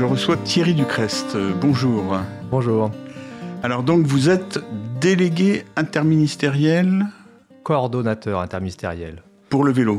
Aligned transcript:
Je 0.00 0.06
reçois 0.06 0.38
Thierry 0.38 0.72
Ducrest. 0.72 1.36
Euh, 1.36 1.52
bonjour. 1.60 2.16
Bonjour. 2.50 2.90
Alors 3.62 3.82
donc 3.82 4.06
vous 4.06 4.30
êtes 4.30 4.58
délégué 4.98 5.64
interministériel 5.76 7.04
Coordonnateur 7.64 8.40
interministériel. 8.40 9.22
Pour 9.50 9.62
le 9.62 9.72
vélo 9.72 9.98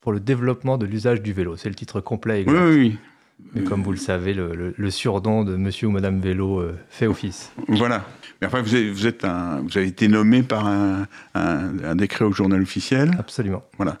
Pour 0.00 0.10
le 0.10 0.18
développement 0.18 0.76
de 0.76 0.86
l'usage 0.86 1.22
du 1.22 1.32
vélo. 1.32 1.56
C'est 1.56 1.68
le 1.68 1.76
titre 1.76 2.00
complet 2.00 2.40
exact. 2.40 2.58
Oui, 2.58 2.74
oui. 2.74 2.98
Mais 3.54 3.62
comme 3.62 3.84
vous 3.84 3.92
le 3.92 3.96
savez, 3.96 4.34
le, 4.34 4.74
le, 4.76 4.90
surnom 4.90 5.44
de 5.44 5.54
monsieur 5.54 5.86
ou 5.86 5.92
madame 5.92 6.18
vélo 6.18 6.58
euh, 6.58 6.76
fait 6.88 7.06
office. 7.06 7.52
Voilà. 7.68 8.04
Mais 8.40 8.48
enfin, 8.48 8.60
vous 8.60 8.74
avez, 8.74 8.90
vous 8.90 9.06
êtes 9.06 9.24
un, 9.24 9.60
vous 9.60 9.78
avez 9.78 9.86
été 9.86 10.08
nommé 10.08 10.42
par 10.42 10.66
un, 10.66 11.06
un, 11.34 11.94
décret 11.94 12.24
au 12.24 12.32
journal 12.32 12.60
officiel. 12.60 13.12
Absolument. 13.20 13.62
Voilà. 13.76 13.98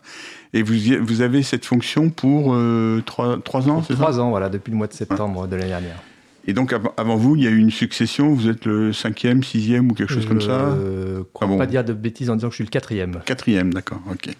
Et 0.54 0.62
vous, 0.62 0.74
vous 1.00 1.20
avez 1.20 1.42
cette 1.42 1.64
fonction 1.64 2.10
pour 2.10 2.54
euh, 2.54 3.02
trois, 3.04 3.38
trois, 3.42 3.68
ans, 3.68 3.82
c'est 3.82 3.94
ça 3.94 4.00
Trois 4.00 4.20
ans, 4.20 4.30
voilà, 4.30 4.48
depuis 4.48 4.70
le 4.70 4.76
mois 4.76 4.86
de 4.86 4.94
septembre 4.94 5.46
de 5.46 5.56
l'année 5.56 5.68
dernière. 5.68 6.02
Et 6.46 6.54
donc, 6.54 6.74
avant 6.96 7.16
vous, 7.16 7.36
il 7.36 7.44
y 7.44 7.46
a 7.46 7.50
eu 7.50 7.58
une 7.58 7.70
succession. 7.70 8.32
Vous 8.32 8.48
êtes 8.48 8.64
le 8.64 8.94
cinquième, 8.94 9.42
sixième 9.42 9.90
ou 9.90 9.94
quelque 9.94 10.12
chose 10.12 10.24
comme 10.24 10.40
ça 10.40 10.74
Je 10.74 11.18
ne 11.18 11.22
crois 11.34 11.46
ah 11.52 11.58
pas 11.58 11.66
dire 11.66 11.84
de 11.84 11.92
bêtises 11.92 12.30
en 12.30 12.36
disant 12.36 12.48
que 12.48 12.52
je 12.52 12.56
suis 12.56 12.64
le 12.64 12.70
quatrième. 12.70 13.20
Quatrième, 13.26 13.74
d'accord, 13.74 14.00
ok. 14.10 14.30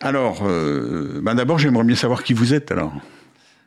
Alors, 0.00 0.42
euh, 0.44 1.20
ben 1.22 1.36
d'abord, 1.36 1.58
j'aimerais 1.58 1.84
bien 1.84 1.94
savoir 1.94 2.24
qui 2.24 2.34
vous 2.34 2.54
êtes 2.54 2.72
alors. 2.72 2.92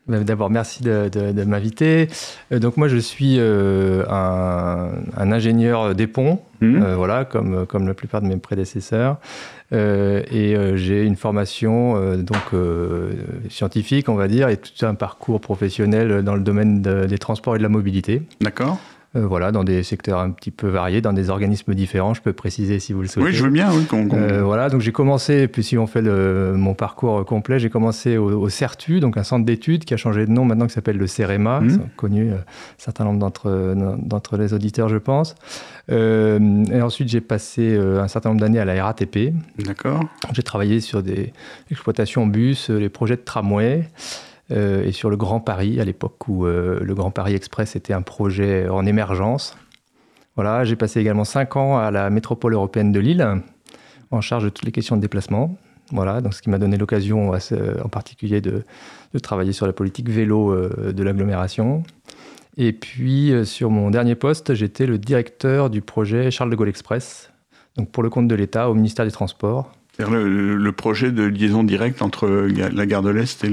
Ben, 0.10 0.24
d'abord, 0.24 0.50
merci 0.50 0.84
de, 0.84 1.44
m'inviter. 1.46 2.08
Euh, 2.52 2.60
donc 2.60 2.78
moi, 2.78 2.88
je 2.88 2.98
suis 2.98 3.36
euh, 3.38 4.04
un, 4.10 5.32
ingénieur 5.32 5.94
des 5.94 6.08
ponts, 6.08 6.42
mmh. 6.62 6.94
voilà, 6.94 7.26
comme, 7.26 7.66
comme 7.68 7.88
la 7.88 7.94
plupart 7.94 8.22
de 8.22 8.28
mes 8.28 8.38
prédécesseurs. 8.38 9.18
et 9.72 10.56
j'ai 10.76 11.04
une 11.04 11.16
formation 11.16 12.16
donc 12.18 12.60
scientifique, 13.50 14.10
on 14.10 14.16
va 14.16 14.28
dire, 14.28 14.50
et 14.50 14.58
tout 14.58 14.86
un 14.86 14.96
parcours 14.96 15.40
professionnel 15.40 16.24
dans 16.24 16.36
le 16.36 16.42
domaine 16.42 16.82
des 16.82 17.18
transports 17.20 17.56
et 17.56 17.60
de 17.60 17.64
la 17.64 17.70
mobilité. 17.70 18.24
D'accord. 18.42 18.80
Euh, 19.16 19.26
voilà, 19.26 19.52
dans 19.52 19.64
des 19.64 19.82
secteurs 19.82 20.20
un 20.20 20.30
petit 20.30 20.52
peu 20.52 20.68
variés, 20.68 21.02
dans 21.02 21.14
des 21.14 21.32
organismes 21.32 21.74
différents. 21.74 22.14
Je 22.14 22.22
peux 22.22 22.32
préciser 22.32 22.80
si 22.80 22.94
vous 22.94 23.02
le 23.02 23.08
souhaitez. 23.08 23.30
Oui, 23.30 23.34
je 23.34 23.44
veux 23.44 23.50
bien. 23.50 23.72
Oui, 23.72 23.88
euh, 24.14 24.44
voilà, 24.44 24.70
donc 24.70 24.82
j'ai 24.82 24.92
commencé, 24.92 25.48
puis 25.48 25.64
si 25.64 25.80
on 25.80 25.88
fait 25.88 26.04
mon 26.04 26.76
parcours 26.76 27.26
complet, 27.26 27.58
j'ai 27.58 27.72
commencé 27.72 28.18
au, 28.18 28.48
CERTU, 28.50 29.00
donc 29.00 29.18
un 29.18 29.24
centre 29.24 29.46
d'études 29.46 29.84
qui 29.84 29.96
a 29.96 29.98
changé 29.98 30.28
de 30.28 30.32
nom 30.32 30.46
maintenant, 30.46 30.68
qui 30.68 30.74
s'appelle 30.74 30.98
le 30.98 31.08
CEREMA, 31.08 31.62
mmh. 31.62 31.80
connu 31.96 32.30
euh, 32.30 32.36
un 32.36 32.38
certain 32.78 33.04
nombre 33.04 33.18
d'entre 33.18 34.38
les 34.38 34.54
auditeurs, 34.54 34.90
je 34.90 34.98
pense. 34.98 35.34
et 35.90 36.82
ensuite, 36.82 37.10
j'ai 37.10 37.22
passé 37.22 37.76
un 37.76 38.08
certain 38.08 38.30
nombre 38.30 38.42
d'années 38.42 38.60
à 38.60 38.66
la 38.66 38.84
RATP. 38.84 39.34
D'accord. 39.58 40.04
J'ai 40.34 40.44
travaillé 40.44 40.82
sur 40.82 41.02
des 41.02 41.34
exploitations 41.72 42.28
bus, 42.28 42.70
les 42.70 42.90
projets 42.90 43.16
de 43.16 43.22
tramway. 43.22 43.90
Euh, 44.52 44.84
et 44.84 44.92
sur 44.92 45.10
le 45.10 45.18
Grand 45.18 45.40
Paris, 45.40 45.80
à 45.80 45.86
l'époque 45.86 46.28
où 46.28 46.46
euh, 46.46 46.80
le 46.82 46.96
Grand 46.96 47.12
Paris 47.12 47.36
Express 47.36 47.76
était 47.76 47.94
un 47.94 48.02
projet 48.02 48.68
en 48.68 48.86
émergence. 48.86 49.56
Voilà, 50.36 50.64
j'ai 50.64 50.76
passé 50.76 51.00
également 51.00 51.26
cinq 51.26 51.56
ans 51.56 51.78
à 51.78 51.92
la 51.92 52.10
métropole 52.10 52.54
européenne 52.54 52.92
de 52.92 53.00
Lille, 53.00 53.28
en 54.10 54.22
charge 54.22 54.46
de 54.46 54.50
toutes 54.50 54.66
les 54.66 54.72
questions 54.72 54.96
de 54.96 55.02
déplacement. 55.02 55.56
Voilà, 55.92 56.22
donc 56.22 56.34
ce 56.34 56.42
qui 56.42 56.50
m'a 56.50 56.60
donné 56.60 56.78
l'occasion 56.78 57.32
en 57.32 57.90
particulier 57.90 58.42
de, 58.42 58.64
travailler 59.22 59.54
sur 59.54 59.66
la 59.66 59.74
politique 59.74 60.10
vélo 60.10 60.52
euh, 60.52 60.94
de 60.94 61.04
l'agglomération. 61.04 61.84
Et 62.58 62.74
puis 62.74 63.34
sur 63.46 63.70
mon 63.70 63.90
dernier 63.90 64.16
poste, 64.16 64.54
j'étais 64.54 64.86
le 64.86 64.98
directeur 64.98 65.70
du 65.70 65.82
projet 65.82 66.32
Charles 66.32 66.50
de 66.50 66.56
Gaulle 66.56 66.70
Express, 66.70 67.32
donc 67.78 67.90
pour 67.90 68.04
le 68.04 68.10
compte 68.10 68.28
de 68.28 68.36
l'État 68.36 68.70
au 68.70 68.74
ministère 68.74 69.06
des 69.06 69.12
Transports. 69.12 69.72
C'est-à-dire 70.00 70.18
le, 70.18 70.72
projet 70.72 71.12
de 71.12 71.24
liaison 71.24 71.66
directe 71.66 72.02
entre 72.02 72.28
la 72.30 72.86
gare 72.86 73.02
de 73.02 73.10
l'Est 73.10 73.44
et, 73.44 73.52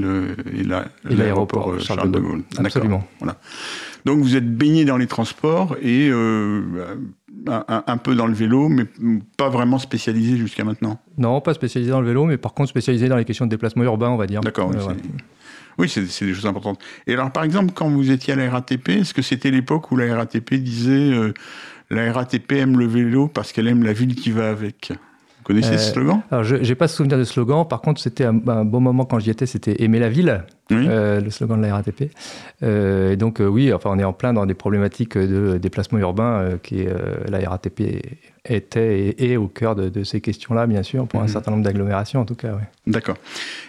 l'aéroport 1.13 1.71
euh, 1.71 1.79
Charles, 1.79 2.09
de 2.09 2.19
Gaulle. 2.19 2.43
Absolument. 2.57 3.05
Voilà. 3.19 3.35
Donc 4.05 4.19
vous 4.19 4.37
êtes 4.37 4.49
baigné 4.55 4.85
dans 4.85 4.95
les 4.95 5.07
transports 5.07 5.75
et 5.81 6.07
euh, 6.09 6.61
un, 7.47 7.97
peu 7.97 8.15
dans 8.15 8.27
le 8.27 8.33
vélo, 8.33 8.69
mais 8.69 8.85
pas 9.35 9.49
vraiment 9.49 9.77
spécialisé 9.77 10.37
jusqu'à 10.37 10.63
maintenant. 10.63 11.01
Non, 11.17 11.41
pas 11.41 11.53
spécialisé 11.53 11.91
dans 11.91 11.99
le 11.99 12.07
vélo, 12.07 12.23
mais 12.23 12.37
par 12.37 12.53
contre 12.53 12.69
spécialisé 12.69 13.09
dans 13.09 13.17
les 13.17 13.25
questions 13.25 13.45
de 13.45 13.51
déplacement 13.51 13.83
urbain, 13.83 14.07
on 14.07 14.15
va 14.15 14.25
dire. 14.25 14.39
D'accord. 14.39 14.71
oui, 15.77 15.89
c'est 15.89 16.01
des 16.01 16.33
choses 16.33 16.45
importantes. 16.45 16.79
Et 17.07 17.13
alors, 17.13 17.31
par 17.31 17.43
exemple, 17.43 17.73
quand 17.75 17.89
vous 17.89 18.09
étiez 18.09 18.31
à 18.31 18.37
la 18.37 18.49
RATP, 18.49 18.87
est-ce 18.87 19.13
que 19.13 19.21
c'était 19.21 19.51
l'époque 19.51 19.91
où 19.91 19.97
la 19.97 20.15
RATP 20.15 20.53
disait 20.53 21.11
euh, 21.11 21.33
la 21.89 22.13
RATP 22.13 22.53
aime 22.53 22.79
le 22.79 22.87
vélo 22.87 23.27
parce 23.27 23.51
qu'elle 23.51 23.67
aime 23.67 23.83
la 23.83 23.91
ville 23.91 24.15
qui 24.15 24.31
va 24.31 24.49
avec? 24.49 24.93
Connaissez 25.47 25.77
ce 25.77 25.89
euh, 25.89 25.93
slogan? 25.93 26.21
Alors, 26.29 26.43
je 26.43 26.55
n'ai 26.55 26.75
pas 26.75 26.87
souvenir 26.87 27.17
de 27.17 27.23
slogan. 27.23 27.65
Par 27.67 27.81
contre, 27.81 28.01
c'était 28.01 28.25
un, 28.25 28.33
bon 28.33 28.81
moment 28.81 29.05
quand 29.05 29.19
j'y 29.19 29.29
étais, 29.29 29.45
c'était 29.45 29.81
Aimer 29.81 29.99
la 29.99 30.09
ville, 30.09 30.43
euh, 30.71 31.21
le 31.21 31.29
slogan 31.29 31.61
de 31.61 31.65
la 31.65 31.75
RATP. 31.75 32.11
Euh, 32.63 33.11
et 33.11 33.15
donc, 33.15 33.39
oui, 33.39 33.71
enfin, 33.73 33.89
on 33.93 33.99
est 33.99 34.03
en 34.03 34.13
plein 34.13 34.33
dans 34.33 34.45
des 34.45 34.53
problématiques 34.53 35.17
de 35.17 35.57
déplacement 35.57 35.99
urbain 35.99 36.57
qui 36.63 36.85
la 37.27 37.49
RATP 37.49 38.01
était 38.45 39.09
et 39.09 39.31
est 39.31 39.37
au 39.37 39.47
cœur 39.47 39.75
de, 39.75 40.03
ces 40.03 40.21
questions-là, 40.21 40.67
bien 40.67 40.83
sûr, 40.83 41.07
pour 41.07 41.19
un 41.19 41.23
mhm. 41.23 41.29
certain 41.29 41.51
nombre 41.51 41.63
d'agglomérations 41.63 42.21
en 42.21 42.25
tout 42.25 42.35
cas. 42.35 42.57
D'accord. 42.85 43.17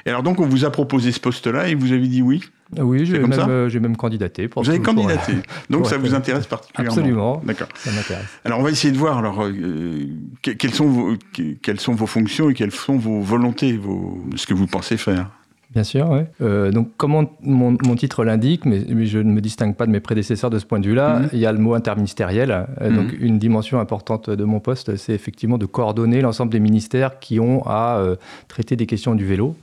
Et 0.06 0.10
alors 0.10 0.22
donc, 0.22 0.40
on 0.40 0.46
vous 0.46 0.64
a 0.64 0.70
proposé 0.70 1.12
ce 1.12 1.20
poste-là 1.20 1.68
et 1.68 1.74
vous 1.74 1.92
avez 1.92 2.06
dit 2.06 2.22
oui? 2.22 2.42
Oui, 2.76 3.06
j'ai 3.06 3.18
même, 3.18 3.32
euh, 3.32 3.80
même, 3.80 3.96
candidaté. 3.96 4.46
Pour 4.46 4.62
vous 4.62 4.68
avez 4.68 4.80
candidaté. 4.80 5.32
Donc 5.70 5.86
ça 5.86 5.96
vous 5.96 6.14
intéresse 6.14 6.46
particulièrement 6.46 6.98
Absolument. 6.98 7.42
D'accord. 7.44 7.68
Ça 7.74 7.90
m'intéresse. 7.90 8.26
Alors 8.44 8.58
on 8.58 8.62
va 8.62 8.70
essayer 8.70 8.92
de 8.92 8.98
voir 8.98 9.18
alors, 9.18 9.42
euh, 9.42 10.06
quelles, 10.42 10.74
sont 10.74 10.86
vos, 10.86 11.14
quelles 11.62 11.80
sont 11.80 11.94
vos 11.94 12.06
fonctions 12.06 12.50
et 12.50 12.54
quelles 12.54 12.72
sont 12.72 12.98
vos 12.98 13.22
volontés, 13.22 13.76
vos, 13.76 14.22
ce 14.36 14.46
que 14.46 14.52
vous 14.52 14.66
pensez 14.66 14.98
faire? 14.98 15.30
Bien 15.70 15.84
sûr, 15.84 16.08
oui. 16.10 16.20
Euh, 16.40 16.70
donc, 16.70 16.96
comme 16.96 17.28
mon, 17.42 17.96
titre 17.96 18.24
l'indique, 18.24 18.64
mais, 18.64 18.84
je 19.06 19.18
ne 19.18 19.30
me 19.30 19.40
distingue 19.40 19.76
pas 19.76 19.84
de 19.84 19.90
mes 19.90 20.00
prédécesseurs 20.00 20.48
de 20.48 20.58
ce 20.58 20.64
point 20.64 20.80
de 20.80 20.86
vue-là, 20.86 21.18
mhm. 21.18 21.28
il 21.32 21.38
y 21.38 21.46
a 21.46 21.52
le 21.52 21.58
mot 21.58 21.74
interministériel. 21.74 22.66
Mhm. 22.80 22.96
Donc, 22.96 23.14
une 23.20 23.38
dimension 23.38 23.78
importante 23.78 24.30
de 24.30 24.44
mon 24.44 24.60
poste, 24.60 24.96
c'est 24.96 25.12
effectivement 25.12 25.58
de 25.58 25.66
coordonner 25.66 26.22
l'ensemble 26.22 26.50
des 26.52 26.60
ministères 26.60 27.18
qui 27.18 27.38
ont 27.38 27.62
à 27.66 28.02
traiter 28.48 28.76
des 28.76 28.86
questions 28.86 29.14
du 29.14 29.26
vélo. 29.26 29.54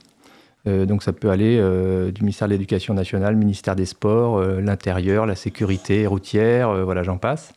Euh, 0.67 0.85
donc 0.85 1.03
ça 1.03 1.13
peut 1.13 1.29
aller 1.29 1.57
euh, 1.59 2.11
du 2.11 2.21
ministère 2.21 2.47
de 2.47 2.53
l'Éducation 2.53 2.93
nationale, 2.93 3.35
ministère 3.35 3.75
des 3.75 3.85
Sports, 3.85 4.37
euh, 4.37 4.61
l'Intérieur, 4.61 5.25
la 5.25 5.35
sécurité 5.35 6.07
routière, 6.07 6.83
voilà, 6.83 7.03
j'en 7.03 7.17
passe. 7.17 7.53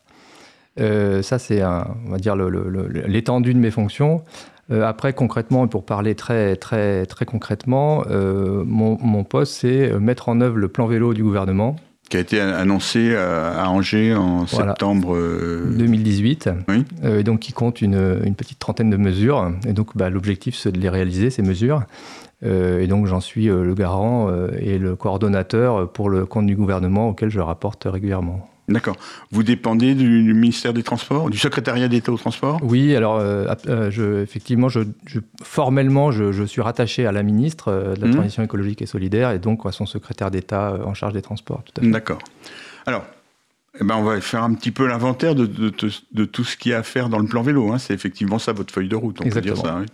Ça, 0.79 1.39
c'est, 1.39 1.63
on 1.63 2.09
va 2.09 2.17
dire, 2.17 2.35
l'étendue 2.35 3.53
de 3.53 3.59
mes 3.59 3.71
fonctions. 3.71 4.23
après, 4.71 5.13
concrètement, 5.13 5.67
pour 5.67 5.85
parler 5.85 6.15
très, 6.15 6.55
très, 6.55 7.05
très 7.05 7.25
concrètement, 7.25 8.03
mon, 8.09 9.23
poste, 9.23 9.53
c'est 9.53 9.91
mettre 9.99 10.29
en 10.29 10.41
œuvre 10.41 10.57
le 10.57 10.67
plan 10.67 10.87
vélo 10.87 11.13
du 11.13 11.23
gouvernement. 11.23 11.75
Qui 12.09 12.17
a 12.17 12.21
été 12.21 12.41
annoncé 12.41 13.15
à 13.15 13.69
Angers 13.69 14.15
en 14.15 14.47
septembre 14.47 15.15
2018. 15.77 16.49
Oui. 16.67 16.85
et 17.03 17.23
donc, 17.23 17.39
qui 17.39 17.53
compte 17.53 17.81
une, 17.81 18.21
une, 18.25 18.35
petite 18.35 18.59
trentaine 18.59 18.89
de 18.89 18.97
mesures. 18.97 19.51
Et 19.67 19.73
donc, 19.73 19.95
bah, 19.95 20.09
l'objectif, 20.09 20.55
c'est 20.55 20.71
de 20.71 20.79
les 20.79 20.89
réaliser, 20.89 21.29
ces 21.29 21.43
mesures. 21.43 21.83
Euh, 22.45 22.79
et 22.79 22.87
donc 22.87 23.05
j'en 23.05 23.19
suis 23.19 23.49
euh, 23.49 23.63
le 23.63 23.73
garant 23.73 24.29
euh, 24.29 24.49
et 24.59 24.77
le 24.77 24.95
coordonnateur 24.95 25.91
pour 25.91 26.09
le 26.09 26.25
compte 26.25 26.45
du 26.45 26.55
gouvernement 26.55 27.09
auquel 27.09 27.29
je 27.29 27.39
rapporte 27.39 27.85
régulièrement. 27.85 28.49
D'accord. 28.69 28.95
Vous 29.31 29.43
dépendez 29.43 29.95
du, 29.95 30.33
ministère 30.33 30.73
des 30.73 30.83
Transports, 30.83 31.29
du 31.29 31.37
secrétariat 31.37 31.87
d'État 31.87 32.11
au 32.11 32.17
transport 32.17 32.59
Oui, 32.63 32.95
alors 32.95 33.19
je, 33.89 34.21
effectivement, 34.21 34.69
je, 34.69 34.81
formellement, 35.43 36.11
je, 36.11 36.43
suis 36.43 36.61
rattaché 36.61 37.05
à 37.05 37.11
la 37.11 37.23
ministre 37.23 37.93
de 37.95 38.01
la 38.01 38.07
mmh. 38.07 38.11
Transition 38.11 38.43
écologique 38.43 38.81
et 38.81 38.85
solidaire 38.85 39.31
et 39.31 39.39
donc 39.39 39.65
à 39.65 39.71
son 39.71 39.85
secrétaire 39.85 40.31
d'État 40.31 40.77
en 40.85 40.93
charge 40.93 41.13
des 41.13 41.21
transports. 41.21 41.63
D'accord. 41.81 42.19
Alors, 42.85 43.05
eh 43.79 43.83
ben, 43.83 43.95
on 43.95 44.03
va 44.03 44.19
faire 44.19 44.43
un 44.43 44.53
petit 44.53 44.71
peu 44.71 44.87
l'inventaire 44.87 45.35
de, 45.35 45.45
de, 45.45 46.25
tout 46.25 46.43
ce 46.43 46.57
qu'il 46.57 46.71
y 46.71 46.75
a 46.75 46.79
à 46.79 46.83
faire 46.83 47.09
dans 47.09 47.19
le 47.19 47.27
plan 47.27 47.41
vélo. 47.41 47.71
Hein. 47.71 47.77
C'est 47.77 47.93
effectivement 47.93 48.39
ça 48.39 48.51
votre 48.51 48.73
feuille 48.73 48.89
de 48.89 48.95
route, 48.95 49.19
on 49.23 49.29
peut 49.29 49.41
dire 49.41 49.57
ça. 49.57 49.77
Oui. 49.79 49.85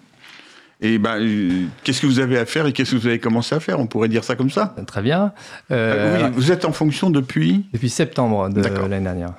Et 0.81 0.97
ben, 0.97 1.19
euh, 1.19 1.65
qu'est-ce 1.83 2.01
que 2.01 2.07
vous 2.07 2.19
avez 2.19 2.37
à 2.37 2.45
faire 2.45 2.67
et 2.67 2.73
qu'est-ce 2.73 2.91
que 2.91 2.97
vous 2.97 3.07
avez 3.07 3.19
commencé 3.19 3.55
à 3.55 3.59
faire? 3.59 3.79
On 3.79 3.87
pourrait 3.87 4.09
dire 4.09 4.23
ça 4.23 4.35
comme 4.35 4.49
ça 4.49 4.75
Très 4.87 5.01
bien. 5.01 5.31
Euh, 5.71 6.23
oui, 6.23 6.31
vous 6.33 6.51
êtes 6.51 6.65
en 6.65 6.71
fonction 6.71 7.09
depuis 7.09 7.65
Depuis 7.73 7.89
septembre 7.89 8.49
de 8.49 8.61
l'année 8.61 8.99
dernière. 8.99 9.33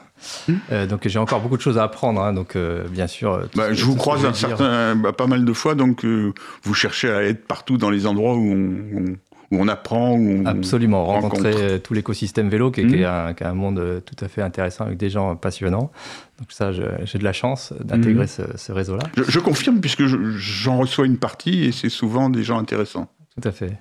Hmm. 0.49 0.55
Euh, 0.73 0.87
donc 0.87 1.07
j'ai 1.07 1.19
encore 1.19 1.41
beaucoup 1.41 1.59
de 1.59 1.63
choses 1.63 1.77
à 1.77 1.85
apprendre, 1.85 2.23
hein, 2.23 2.33
donc 2.33 2.57
bien 2.91 3.07
sûr. 3.07 3.43
Bah, 3.55 3.73
je 3.73 3.85
vous 3.85 3.97
croise 3.97 4.25
un 4.25 4.33
certain, 4.33 4.97
bah, 4.97 5.13
pas 5.13 5.27
mal 5.27 5.45
de 5.45 5.53
fois, 5.53 5.75
donc 5.75 6.05
vous 6.05 6.75
cherchez 6.75 7.11
à 7.11 7.23
être 7.23 7.47
partout 7.47 7.77
dans 7.77 7.91
les 7.91 8.07
endroits 8.07 8.35
où 8.35 8.51
on, 8.51 9.05
où 9.51 9.57
on 9.59 9.69
apprend, 9.69 10.13
où 10.13 10.43
on 10.43 10.47
Absolument, 10.47 11.05
rencontrer 11.05 11.55
euh, 11.57 11.79
tout 11.79 11.95
l'écosystème 11.95 12.49
vélo 12.49 12.71
qui, 12.71 12.81
est, 12.81 12.85
mmh. 12.85 13.35
un, 13.41 13.55
monde 13.55 13.79
euh, 13.79 14.01
tout 14.01 14.17
à 14.25 14.29
fait 14.29 14.43
intéressant 14.43 14.85
avec 14.85 14.99
des 14.99 15.11
gens 15.11 15.37
passionnants. 15.37 15.91
Donc 16.39 16.51
ça, 16.51 16.73
j'ai 16.73 17.19
de 17.19 17.25
la 17.25 17.33
chance 17.33 17.73
d'intégrer 17.83 18.25
mmh. 18.25 18.57
ce, 18.57 18.73
réseau-là. 18.73 19.05
Je, 19.17 19.41
confirme 19.41 19.81
puisque 19.81 20.05
j'en 20.05 20.79
reçois 20.79 21.07
une 21.07 21.19
partie 21.19 21.65
et 21.65 21.73
c'est 21.73 21.89
souvent 21.89 22.29
des 22.29 22.43
gens 22.43 22.59
intéressants. 22.59 23.09
Tout 23.41 23.49
à 23.49 23.53
fait. 23.53 23.73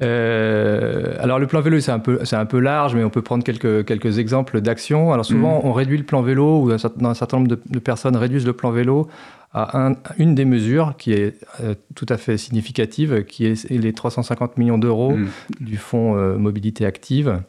Euh, 0.00 1.16
alors 1.18 1.38
le 1.38 1.46
plan 1.46 1.60
vélo, 1.60 1.80
c'est 1.80 1.90
un 1.90 1.98
peu, 1.98 2.20
c'est 2.24 2.36
un 2.36 2.46
peu 2.46 2.60
large, 2.60 2.94
mais 2.94 3.02
on 3.02 3.10
peut 3.10 3.22
prendre 3.22 3.42
quelques, 3.42 3.84
quelques 3.84 4.18
exemples 4.18 4.60
d'actions. 4.60 5.12
Alors 5.12 5.24
souvent, 5.24 5.58
mmh. 5.58 5.66
on 5.66 5.72
réduit 5.72 5.98
le 5.98 6.04
plan 6.04 6.22
vélo, 6.22 6.60
ou 6.60 6.70
un, 6.70 6.74
un 6.74 7.14
certain 7.14 7.38
nombre 7.38 7.48
de, 7.48 7.78
personnes 7.78 8.16
réduisent 8.16 8.46
le 8.46 8.52
plan 8.52 8.70
vélo 8.70 9.08
à 9.54 9.92
une 10.18 10.34
des 10.34 10.44
mesures 10.44 10.94
qui 10.98 11.12
est 11.12 11.38
tout 11.94 12.06
à 12.10 12.18
fait 12.18 12.36
significative, 12.36 13.24
qui 13.24 13.46
est 13.46 13.70
les 13.70 13.92
350 13.92 14.58
millions 14.58 14.78
d'euros 14.78 15.16
mmh. 15.16 15.28
du 15.60 15.76
fonds 15.78 16.14
mobilité 16.38 16.84
active. 16.84 17.40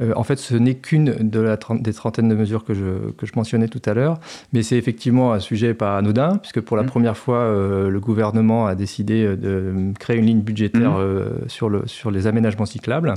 Euh, 0.00 0.12
en 0.16 0.22
fait, 0.22 0.36
ce 0.36 0.54
n'est 0.54 0.74
qu'une 0.74 1.14
de 1.20 1.56
des 1.80 1.92
trentaines 1.92 2.28
de 2.28 2.34
mesures 2.34 2.64
que 2.64 2.74
je, 2.74 3.10
que 3.16 3.26
je 3.26 3.32
mentionnais 3.36 3.68
tout 3.68 3.82
à 3.84 3.94
l'heure, 3.94 4.18
mais 4.52 4.62
c'est 4.62 4.76
effectivement 4.76 5.32
un 5.32 5.40
sujet 5.40 5.74
pas 5.74 5.96
anodin, 5.96 6.36
puisque 6.38 6.60
pour 6.60 6.76
la 6.76 6.82
mmh. 6.82 6.86
première 6.86 7.16
fois, 7.16 7.38
euh, 7.38 7.88
le 7.88 8.00
gouvernement 8.00 8.66
a 8.66 8.74
décidé 8.74 9.24
euh, 9.24 9.36
de 9.36 9.92
créer 9.98 10.16
une 10.16 10.26
ligne 10.26 10.40
budgétaire 10.40 10.98
mmh. 10.98 11.48
sur, 11.48 11.68
le, 11.68 11.82
sur 11.86 12.10
les 12.10 12.26
aménagements 12.26 12.66
cyclables. 12.66 13.14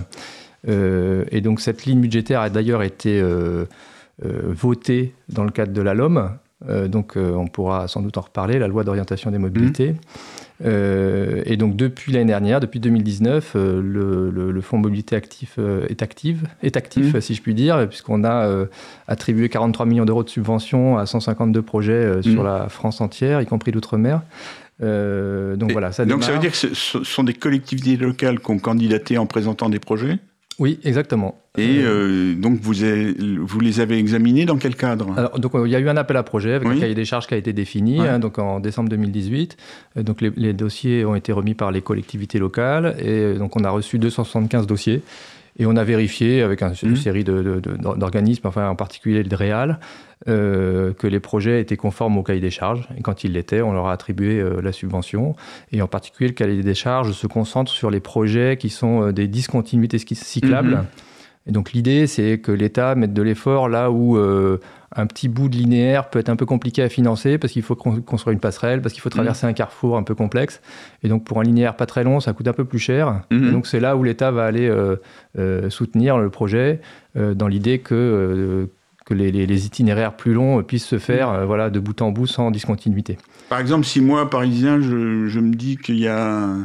et 0.67 1.41
donc 1.41 1.61
cette 1.61 1.85
ligne 1.85 2.01
budgétaire 2.01 2.41
a 2.41 2.49
d'ailleurs 2.49 2.83
été 2.83 3.23
votée 4.21 5.13
dans 5.29 5.43
le 5.43 5.51
cadre 5.51 5.73
de 5.73 5.81
la 5.81 5.93
LOM, 5.93 6.31
donc 6.87 7.13
on 7.15 7.47
pourra 7.47 7.87
sans 7.87 8.01
doute 8.01 8.17
en 8.17 8.21
reparler, 8.21 8.59
la 8.59 8.67
loi 8.67 8.83
d'orientation 8.83 9.31
des 9.31 9.37
mobilités. 9.37 9.91
Mmh. 9.91 9.97
Euh, 10.63 11.41
et 11.45 11.57
donc 11.57 11.75
depuis 11.75 12.13
l'année 12.13 12.25
dernière, 12.25 12.59
depuis 12.59 12.79
2019, 12.79 13.53
euh, 13.55 13.81
le, 13.81 14.51
le, 14.51 14.61
fonds 14.61 14.77
mobilité 14.77 15.15
actif 15.15 15.55
euh, 15.59 15.85
est 15.89 16.01
actif, 16.01 16.37
est 16.63 16.77
actif 16.77 17.13
mmh. 17.13 17.21
si 17.21 17.35
je 17.35 17.41
puis 17.41 17.53
dire, 17.53 17.87
puisqu'on 17.89 18.23
a 18.23 18.65
attribué 19.07 19.49
43 19.49 19.85
millions 19.85 20.05
d'euros 20.05 20.23
de 20.23 20.29
subventions 20.29 20.97
à 20.97 21.05
152 21.05 21.61
projets 21.61 22.21
sur 22.21 22.43
mmh. 22.43 22.45
la 22.45 22.69
France 22.69 23.01
entière, 23.01 23.41
y 23.41 23.45
compris 23.45 23.71
l'outre-mer. 23.71 24.21
donc 24.79 25.71
voilà, 25.71 25.91
ça 25.91 26.05
Donc 26.05 26.23
ça 26.23 26.31
veut 26.31 26.39
dire 26.39 26.51
que 26.51 26.57
ce 26.57 27.03
sont 27.03 27.23
des 27.23 27.33
collectivités 27.33 27.97
locales 27.97 28.39
qui 28.39 28.51
ont 28.51 28.59
candidaté 28.59 29.17
en 29.17 29.25
présentant 29.25 29.69
des 29.69 29.79
projets? 29.79 30.19
Oui, 30.57 30.79
exactement. 30.83 31.35
Et 31.57 31.79
euh, 31.81 32.33
donc, 32.35 32.59
vous, 32.59 32.73
vous 32.73 33.59
les 33.59 33.79
avez 33.79 33.97
examinés 33.97 34.45
dans 34.45 34.57
quel 34.57 34.75
cadre? 34.75 35.17
Alors, 35.17 35.39
donc, 35.39 35.53
Il 35.65 35.71
y 35.71 35.75
a 35.75 35.79
eu 35.79 35.89
un 35.89 35.97
appel 35.97 36.17
à 36.17 36.23
projet 36.23 36.53
avec 36.53 36.67
un 36.67 36.79
cahier 36.79 36.95
des 36.95 37.05
charges 37.05 37.27
qui 37.27 37.33
a 37.33 37.37
été 37.37 37.53
défini 37.53 37.99
hein, 38.01 38.19
donc 38.19 38.39
en 38.39 38.59
décembre 38.59 38.89
2018. 38.89 39.57
Euh, 39.97 40.03
donc, 40.03 40.21
les, 40.21 40.53
dossiers 40.53 41.05
ont 41.05 41.15
été 41.15 41.31
remis 41.31 41.53
par 41.53 41.71
les 41.71 41.81
collectivités 41.81 42.39
locales 42.39 42.95
et 42.99 43.09
euh, 43.09 43.37
donc 43.37 43.55
on 43.55 43.63
a 43.63 43.69
reçu 43.69 43.99
275 43.99 44.67
dossiers. 44.67 45.01
Et 45.57 45.65
on 45.65 45.77
a 45.77 45.85
vérifié 45.85 46.41
avec 46.41 46.61
une 46.61 46.91
mmh. 46.91 46.95
série 46.97 47.23
d'organismes, 47.23 48.47
enfin 48.47 48.67
en 48.67 48.75
particulier 48.75 49.23
le 49.23 49.29
DREAL, 49.29 49.79
euh, 50.27 50.91
que 50.93 51.07
les 51.07 51.19
projets 51.19 51.61
étaient 51.61 51.77
conformes 51.77 52.17
au 52.17 52.23
cahier 52.23 52.41
des 52.41 52.49
charges. 52.49 52.87
Et 52.97 53.01
quand 53.01 53.23
ils 53.23 53.33
l'étaient, 53.33 53.61
on 53.61 53.73
leur 53.73 53.87
a 53.87 53.93
attribué 53.93 54.39
euh, 54.39 54.61
la 54.61 54.71
subvention. 54.71 55.35
Et 55.71 55.81
en 55.81 55.87
particulier, 55.87 56.29
le 56.29 56.33
cahier 56.33 56.63
des 56.63 56.73
charges 56.73 57.11
se 57.11 57.27
concentre 57.27 57.71
sur 57.71 57.91
les 57.91 57.99
projets 57.99 58.57
qui 58.57 58.69
sont 58.69 59.03
euh, 59.03 59.11
des 59.11 59.27
discontinuités 59.27 59.99
cyclables. 59.99 60.77
Mhm. 60.77 60.85
Et 61.47 61.51
donc 61.51 61.73
l'idée, 61.73 62.07
c'est 62.07 62.39
que 62.39 62.51
l'État 62.51 62.95
mette 62.95 63.13
de 63.13 63.21
l'effort 63.21 63.69
là 63.69 63.91
où 63.91 64.17
un 64.17 65.05
petit 65.05 65.27
bout 65.27 65.47
de 65.47 65.55
linéaire 65.55 66.09
peut 66.09 66.17
être 66.17 66.29
un 66.29 66.35
peu 66.35 66.45
compliqué 66.45 66.81
à 66.81 66.89
financer 66.89 67.37
parce 67.37 67.53
qu'il 67.53 67.61
faut 67.61 67.75
construire 67.75 68.33
une 68.33 68.39
passerelle, 68.39 68.81
parce 68.81 68.93
qu'il 68.93 69.01
faut 69.01 69.09
traverser 69.09 69.45
mhm. 69.45 69.51
un 69.51 69.53
carrefour 69.53 69.97
un 69.97 70.03
peu 70.03 70.15
complexe. 70.15 70.61
Et 71.03 71.07
donc 71.07 71.23
pour 71.23 71.39
un 71.39 71.43
linéaire 71.43 71.75
pas 71.75 71.85
très 71.85 72.03
long, 72.03 72.19
ça 72.19 72.33
coûte 72.33 72.47
un 72.47 72.53
peu 72.53 72.65
plus 72.65 72.79
cher. 72.79 73.21
Mhm. 73.29 73.47
Et 73.47 73.51
donc 73.51 73.67
c'est 73.67 73.79
là 73.79 73.95
où 73.95 74.03
l'État 74.03 74.31
va 74.31 74.45
aller 74.45 74.73
soutenir 75.69 76.17
le 76.17 76.29
projet 76.31 76.81
dans 77.15 77.47
l'idée 77.47 77.77
que 77.77 78.67
que 79.05 79.13
les, 79.13 79.65
itinéraires 79.65 80.17
plus 80.17 80.33
longs 80.33 80.61
puissent 80.63 80.87
se 80.87 80.97
faire 80.97 81.29
euh, 81.29 81.45
voilà, 81.45 81.69
de 81.69 81.79
bout 81.79 82.01
en 82.01 82.11
bout 82.11 82.27
sans 82.27 82.51
discontinuité. 82.51 83.17
Par 83.49 83.59
exemple, 83.59 83.85
si 83.85 84.01
moi, 84.01 84.29
parisien, 84.29 84.81
je, 84.81 85.27
je 85.27 85.39
me 85.39 85.53
dis 85.53 85.77
qu'il 85.77 85.99
y 85.99 86.07
a 86.07 86.55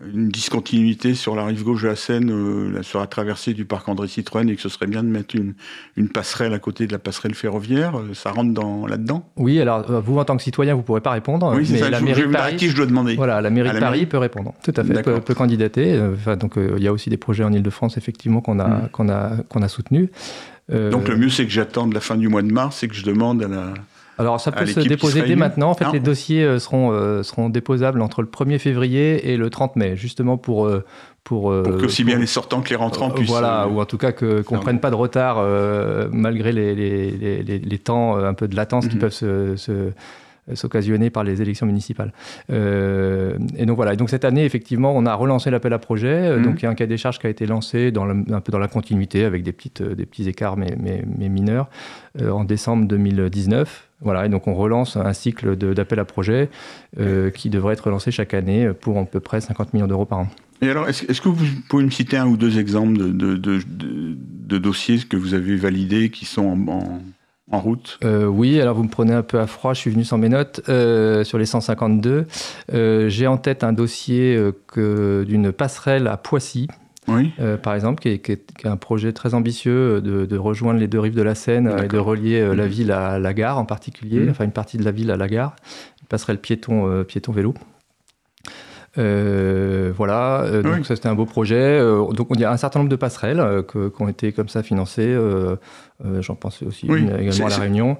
une 0.00 0.28
discontinuité 0.28 1.14
sur 1.14 1.36
la 1.36 1.44
rive 1.44 1.62
gauche 1.62 1.82
de 1.82 1.88
la 1.88 1.96
Seine, 1.96 2.30
euh, 2.30 2.82
sur 2.82 2.98
la 2.98 3.06
traversée 3.06 3.54
du 3.54 3.64
parc 3.64 3.88
André 3.88 4.08
Citroën, 4.08 4.48
et 4.48 4.56
que 4.56 4.60
ce 4.60 4.68
serait 4.68 4.86
bien 4.86 5.02
de 5.02 5.08
mettre 5.08 5.36
une, 5.36 5.54
une 5.96 6.08
passerelle 6.08 6.52
à 6.52 6.58
côté 6.58 6.86
de 6.86 6.92
la 6.92 6.98
passerelle 6.98 7.34
ferroviaire, 7.34 7.98
euh, 7.98 8.12
ça 8.12 8.32
rentre 8.32 8.52
dans, 8.52 8.86
là-dedans? 8.86 9.28
Oui, 9.36 9.60
alors 9.60 10.02
vous, 10.02 10.18
en 10.18 10.24
tant 10.24 10.36
que 10.36 10.42
citoyen, 10.42 10.74
vous 10.74 10.80
ne 10.80 10.84
pourrez 10.84 11.00
pas 11.00 11.12
répondre. 11.12 11.54
Oui, 11.56 11.64
c'est 11.64 11.78
ça, 11.78 11.90
la 11.90 12.00
mairie 12.00 12.22
de 12.22 12.32
Paris, 12.32 12.56
qui 12.56 12.68
je 12.68 12.76
dois 12.76 12.86
demander 12.86 13.14
Voilà, 13.14 13.40
la 13.40 13.50
mairie 13.50 13.72
de 13.72 13.78
Paris 13.78 14.06
peut 14.06 14.18
répondre, 14.18 14.52
tout 14.64 14.74
à 14.76 14.84
fait, 14.84 15.02
peut, 15.02 15.20
peut, 15.20 15.34
candidater. 15.34 16.00
Enfin, 16.12 16.36
donc 16.36 16.54
il 16.56 16.82
y 16.82 16.88
a 16.88 16.92
aussi 16.92 17.08
des 17.08 17.16
projets 17.16 17.44
en 17.44 17.52
Ile-de-France, 17.52 17.96
effectivement, 17.96 18.40
qu'on 18.40 18.58
a, 18.58 18.68
mmh. 18.68 18.88
qu'on 18.90 19.08
a, 19.08 19.36
qu'on 19.48 19.62
a 19.62 19.68
soutenus. 19.68 20.08
Euh, 20.72 20.90
Donc 20.90 21.08
le 21.08 21.16
mieux, 21.16 21.28
c'est 21.28 21.44
que 21.44 21.52
j'attende 21.52 21.92
la 21.92 22.00
fin 22.00 22.16
du 22.16 22.28
mois 22.28 22.42
de 22.42 22.52
mars 22.52 22.82
et 22.82 22.88
que 22.88 22.94
je 22.94 23.04
demande 23.04 23.42
à 23.42 23.48
la. 23.48 23.74
Alors 24.18 24.40
ça 24.40 24.52
peut 24.52 24.66
se 24.66 24.80
déposer 24.80 25.22
dès 25.22 25.36
maintenant. 25.36 25.70
En 25.70 25.74
fait, 25.74 25.90
les 25.92 26.00
dossiers 26.00 26.44
euh, 26.44 26.58
seront, 26.58 26.92
euh, 26.92 27.22
seront 27.22 27.48
déposables 27.48 28.00
entre 28.02 28.22
le 28.22 28.28
1er 28.28 28.58
février 28.58 29.32
et 29.32 29.36
le 29.36 29.50
30 29.50 29.76
mai, 29.76 29.96
justement 29.96 30.36
pour... 30.36 30.70
pour, 31.24 31.52
pour 31.62 31.78
que 31.78 31.84
aussi 31.84 32.04
bien 32.04 32.18
les 32.18 32.26
sortants 32.26 32.60
que 32.60 32.70
les 32.70 32.76
rentrants 32.76 33.10
puissent... 33.10 33.28
Voilà, 33.28 33.68
ou 33.68 33.80
en 33.80 33.86
tout 33.86 33.98
cas 33.98 34.12
qu'on 34.12 34.26
ne 34.56 34.60
prenne 34.60 34.80
pas 34.80 34.90
de 34.90 34.96
retard 34.96 35.44
malgré 36.12 36.52
les, 36.52 36.74
les, 36.74 37.42
les, 37.42 37.58
les, 37.58 37.78
temps 37.78 38.16
un 38.16 38.34
peu 38.34 38.48
de 38.48 38.56
latence 38.56 38.88
qui 38.88 38.96
mhm. 38.96 39.00
peuvent 39.00 39.12
se, 39.12 39.56
se 39.56 39.90
s'occasionner 40.52 41.10
par 41.10 41.24
les 41.24 41.40
élections 41.40 41.66
municipales. 41.66 42.12
Euh, 42.50 43.38
et 43.56 43.64
donc 43.64 43.76
voilà. 43.76 43.94
Et 43.94 43.96
donc 43.96 44.10
cette 44.10 44.24
année, 44.24 44.44
effectivement, 44.44 44.94
on 44.94 45.06
a 45.06 45.14
relancé 45.14 45.50
l'appel 45.50 45.72
à 45.72 45.78
projet. 45.78 46.08
Euh, 46.08 46.38
mhm. 46.38 46.44
Donc 46.44 46.62
il 46.62 46.64
y 46.64 46.66
a 46.66 46.70
un 46.70 46.74
cas 46.74 46.86
des 46.86 46.98
charges 46.98 47.18
qui 47.18 47.26
a 47.26 47.30
été 47.30 47.46
lancé 47.46 47.90
dans 47.90 48.06
un 48.08 48.40
peu 48.40 48.52
dans 48.52 48.58
la 48.58 48.68
continuité, 48.68 49.24
avec 49.24 49.42
des 49.42 49.52
petites, 49.52 49.80
euh, 49.80 49.94
des 49.94 50.06
petits 50.06 50.28
écarts 50.28 50.56
mais, 50.56 50.76
mais, 50.78 51.28
mineurs, 51.28 51.68
en 52.22 52.44
décembre 52.44 52.86
2019. 52.86 53.88
Voilà. 54.04 54.26
Et 54.26 54.28
donc 54.28 54.46
on 54.46 54.54
relance 54.54 54.96
un 54.96 55.12
cycle 55.12 55.56
d'appel 55.56 55.98
à 55.98 56.04
projet 56.04 56.50
qui 57.34 57.50
devrait 57.50 57.74
être 57.74 57.84
relancé 57.86 58.10
chaque 58.10 58.34
année 58.34 58.70
pour 58.80 58.98
à 58.98 59.04
peu 59.04 59.20
près 59.20 59.40
50 59.40 59.74
millions 59.74 59.86
d'euros 59.86 60.04
par 60.04 60.20
an. 60.20 60.28
Et 60.62 60.70
alors, 60.70 60.88
est-ce 60.88 61.20
que 61.20 61.28
vous 61.28 61.44
pouvez 61.68 61.84
me 61.84 61.90
citer 61.90 62.16
un 62.16 62.26
ou 62.26 62.36
deux 62.36 62.58
exemples 62.58 62.96
de, 62.96 63.10
de, 63.10 63.36
de, 63.36 63.62
de 63.66 64.58
dossiers 64.58 64.98
que 64.98 65.16
vous 65.16 65.34
avez 65.34 65.56
validés 65.56 66.10
qui 66.10 66.24
sont 66.24 66.46
en 66.68 67.00
en 67.50 67.60
route? 67.60 67.98
Euh, 68.04 68.26
Oui, 68.26 68.60
alors 68.60 68.74
vous 68.76 68.84
me 68.84 68.88
prenez 68.88 69.12
un 69.12 69.22
peu 69.22 69.38
à 69.38 69.46
froid, 69.46 69.74
je 69.74 69.80
suis 69.80 69.90
venu 69.90 70.04
sans 70.04 70.18
mes 70.18 70.28
notes. 70.28 70.62
Euh, 70.68 71.24
sur 71.24 71.38
les 71.38 71.46
152, 71.46 72.26
euh, 72.72 73.08
j'ai 73.08 73.26
en 73.26 73.36
tête 73.36 73.64
un 73.64 73.72
dossier 73.72 74.38
d'une 74.76 75.52
passerelle 75.52 76.06
à 76.06 76.16
Poissy. 76.16 76.68
Par 77.62 77.74
exemple, 77.74 78.00
qui 78.00 78.08
est, 78.08 78.66
un 78.66 78.76
projet 78.76 79.12
très 79.12 79.34
ambitieux 79.34 80.00
de, 80.00 80.36
rejoindre 80.36 80.80
les 80.80 80.88
deux 80.88 81.00
rives 81.00 81.14
de 81.14 81.22
la 81.22 81.34
Seine 81.34 81.72
et 81.84 81.88
de 81.88 81.98
relier 81.98 82.40
la 82.54 82.64
mhm. 82.64 82.70
ville 82.70 82.92
à 82.92 83.18
la 83.18 83.34
gare 83.34 83.58
en 83.58 83.64
particulier, 83.64 84.20
mhm. 84.20 84.30
enfin 84.30 84.44
une 84.44 84.52
partie 84.52 84.78
de 84.78 84.84
la 84.84 84.90
ville 84.90 85.10
à 85.10 85.16
la 85.16 85.28
gare, 85.28 85.56
une 86.00 86.08
passerelle 86.08 86.38
piéton, 86.38 87.04
piéton 87.04 87.32
vélo. 87.32 87.54
Euh, 88.96 89.92
voilà, 89.96 90.42
euh, 90.42 90.62
donc 90.62 90.86
ça 90.86 90.94
c'était 90.94 91.08
un 91.08 91.14
beau 91.14 91.26
projet. 91.26 91.56
Euh, 91.56 92.06
donc 92.12 92.28
il 92.34 92.40
y 92.40 92.44
a 92.44 92.52
un 92.52 92.56
certain 92.56 92.78
nombre 92.78 92.90
de 92.90 92.96
passerelles 92.96 93.64
qui 93.70 94.02
ont 94.02 94.08
été 94.08 94.32
comme 94.32 94.48
ça 94.48 94.62
financées. 94.62 95.16
J'en 96.20 96.34
pensais 96.34 96.64
aussi 96.64 96.86
également 96.86 97.46
à 97.46 97.50
la 97.50 97.58
Réunion. 97.58 97.96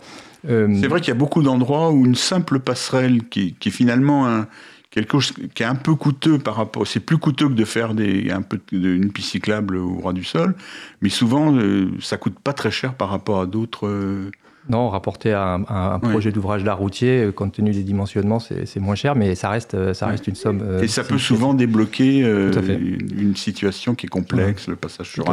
C'est 0.47 0.87
vrai 0.87 1.01
qu'il 1.01 1.09
y 1.09 1.17
a 1.17 1.19
beaucoup 1.19 1.43
d'endroits 1.43 1.91
où 1.91 2.05
une 2.05 2.15
simple 2.15 2.61
passerelle 2.61 3.25
qui, 3.29 3.55
qui 3.55 3.71
est 3.71 3.73
finalement 3.73 4.29
un, 4.29 4.47
quelque 4.95 5.19
chose 5.19 5.35
qui 5.55 5.65
est 5.65 5.67
un 5.67 5.75
peu 5.75 5.97
coûteux 5.97 6.39
par 6.39 6.55
rapport. 6.55 6.87
C'est 6.87 7.01
plus 7.01 7.19
coûteux 7.19 7.49
que 7.49 7.55
de 7.55 7.65
faire 7.65 7.95
des, 7.95 8.31
un 8.31 8.43
peu 8.43 8.61
une 8.71 9.11
piste 9.11 9.31
cyclable 9.31 9.77
au 9.77 9.95
roi 9.95 10.13
du 10.13 10.23
sol, 10.23 10.55
mais 11.03 11.09
souvent 11.09 11.59
ça 12.01 12.17
coûte 12.17 12.39
pas 12.39 12.53
très 12.53 12.71
cher 12.71 12.95
par 12.95 13.09
rapport 13.09 13.41
à 13.41 13.47
d'autres 13.47 14.31
non, 14.69 14.89
rapporté 14.89 15.33
à 15.33 15.55
un, 15.69 15.99
projet 15.99 16.33
d'ouvrage 16.33 16.65
d'art 16.65 16.79
routier, 16.79 17.25
euh, 17.25 17.33
compte 17.33 17.53
tenu 17.53 17.73
des 17.73 17.83
dimensionnements, 17.83 18.39
c'est 18.39 18.81
moins 18.81 18.95
cher, 18.95 19.15
mais 19.15 19.35
ça 19.35 19.51
reste, 19.51 19.75
euh, 19.75 19.93
ça 19.93 20.07
reste 20.07 20.27
une 20.27 20.35
somme. 20.35 20.61
Euh, 20.63 20.81
et 20.81 20.89
ça 20.89 21.05
peut 21.05 21.19
souvent 21.19 21.53
débloquer 21.53 22.21
une 22.21 23.37
situation 23.37 23.95
qui 23.95 24.07
est 24.07 24.09
complexe, 24.09 24.69
le 24.69 24.77
passage 24.77 25.11
sur 25.11 25.25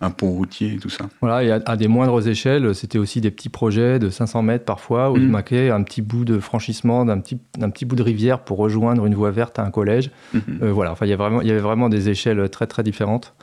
un, 0.00 0.10
pont 0.10 0.30
routier 0.30 0.74
et 0.74 0.76
tout 0.78 0.88
ça. 0.88 1.08
Voilà, 1.20 1.44
et 1.44 1.62
à, 1.64 1.76
des 1.76 1.88
moindres 1.88 2.26
échelles, 2.26 2.74
c'était 2.74 2.98
aussi 2.98 3.20
des 3.20 3.30
petits 3.30 3.48
projets 3.48 3.98
de 3.98 4.10
500 4.10 4.42
mètres 4.42 4.64
parfois, 4.64 5.12
où 5.12 5.16
il 5.16 5.28
mmh. 5.28 5.30
manquait 5.30 5.70
un 5.70 5.82
petit 5.82 6.02
bout 6.02 6.24
de 6.24 6.38
franchissement 6.38 7.04
d'un 7.04 7.20
petit, 7.20 7.36
petit 7.36 7.84
bout 7.84 7.96
de 7.96 8.02
rivière 8.02 8.40
pour 8.40 8.58
rejoindre 8.58 9.06
une 9.06 9.14
voie 9.14 9.30
verte 9.30 9.58
à 9.58 9.64
un 9.64 9.70
collège. 9.70 10.10
Mmh. 10.34 10.40
voilà, 10.70 10.92
enfin, 10.92 11.06
il 11.06 11.12
y, 11.12 11.14
vraiment, 11.14 11.40
il 11.40 11.46
y 11.46 11.50
avait 11.50 11.60
vraiment 11.60 11.88
des 11.88 12.08
échelles 12.08 12.48
très 12.50 12.66
très 12.66 12.82
différentes. 12.82 13.34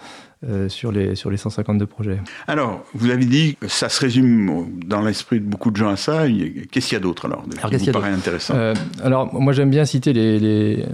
Sur, 0.70 0.94
les, 0.94 1.16
sur 1.16 1.30
les 1.30 1.36
152 1.36 1.86
projets. 1.86 2.18
Alors, 2.48 2.86
vous 2.94 3.10
avez 3.10 3.26
dit, 3.26 3.58
ça 3.68 3.90
se 3.90 4.00
résume 4.00 4.80
dans 4.86 5.02
l'esprit 5.02 5.29
de 5.38 5.46
beaucoup 5.46 5.72
de 5.72 5.78
gens 5.78 5.90
à 5.90 5.96
ça. 5.96 6.26
Qu'est-ce 6.72 6.88
qu'il 6.88 6.96
y 6.96 6.98
a 6.98 7.00
d'autre 7.00 7.26
alors, 7.26 7.44
alors 7.58 7.70
qui 7.70 7.78
vous 7.78 7.92
paraît 7.92 8.12
intéressant? 8.12 8.56
Euh, 8.56 8.74
Alors, 9.04 9.34
moi 9.34 9.54
j'aime 9.54 9.70
bien 9.70 9.86
citer 9.86 10.14
les, 10.14 10.86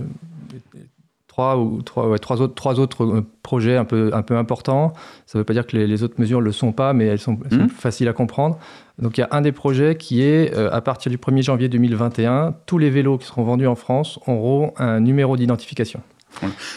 trois 1.28 1.58
ou 1.58 1.82
trois, 1.82 2.18
trois, 2.20 2.42
autres, 2.42 2.56
trois 2.56 2.80
autres 2.80 3.04
euh, 3.06 3.26
projets 3.44 3.78
un 3.78 3.86
peu, 3.86 4.12
un 4.14 4.22
peu 4.22 4.36
importants. 4.38 4.94
Ça 5.26 5.38
ne 5.38 5.42
veut 5.42 5.46
pas 5.46 5.54
dire 5.54 5.66
que 5.66 5.78
les, 5.78 6.04
autres 6.04 6.20
mesures 6.20 6.40
ne 6.40 6.46
le 6.46 6.52
sont 6.52 6.72
pas, 6.72 6.94
mais 6.94 7.06
elles 7.06 7.20
sont, 7.20 7.34
hmm. 7.34 7.70
faciles 7.70 8.10
à 8.10 8.14
comprendre. 8.14 8.58
Donc 9.00 9.18
il 9.18 9.22
y 9.22 9.24
a 9.24 9.30
un 9.32 9.42
des 9.42 9.52
projets 9.52 9.96
qui 9.96 10.22
est, 10.22 10.54
à 10.54 10.82
partir 10.82 11.10
du 11.10 11.18
1er 11.18 11.42
janvier 11.42 11.70
2021, 11.70 12.56
tous 12.66 12.78
les 12.78 12.90
vélos 12.90 13.18
qui 13.18 13.28
seront 13.28 13.44
vendus 13.44 13.68
en 13.68 13.76
France 13.76 14.20
auront 14.28 14.74
un 14.78 15.00
numéro 15.00 15.38
d'identification. 15.38 16.02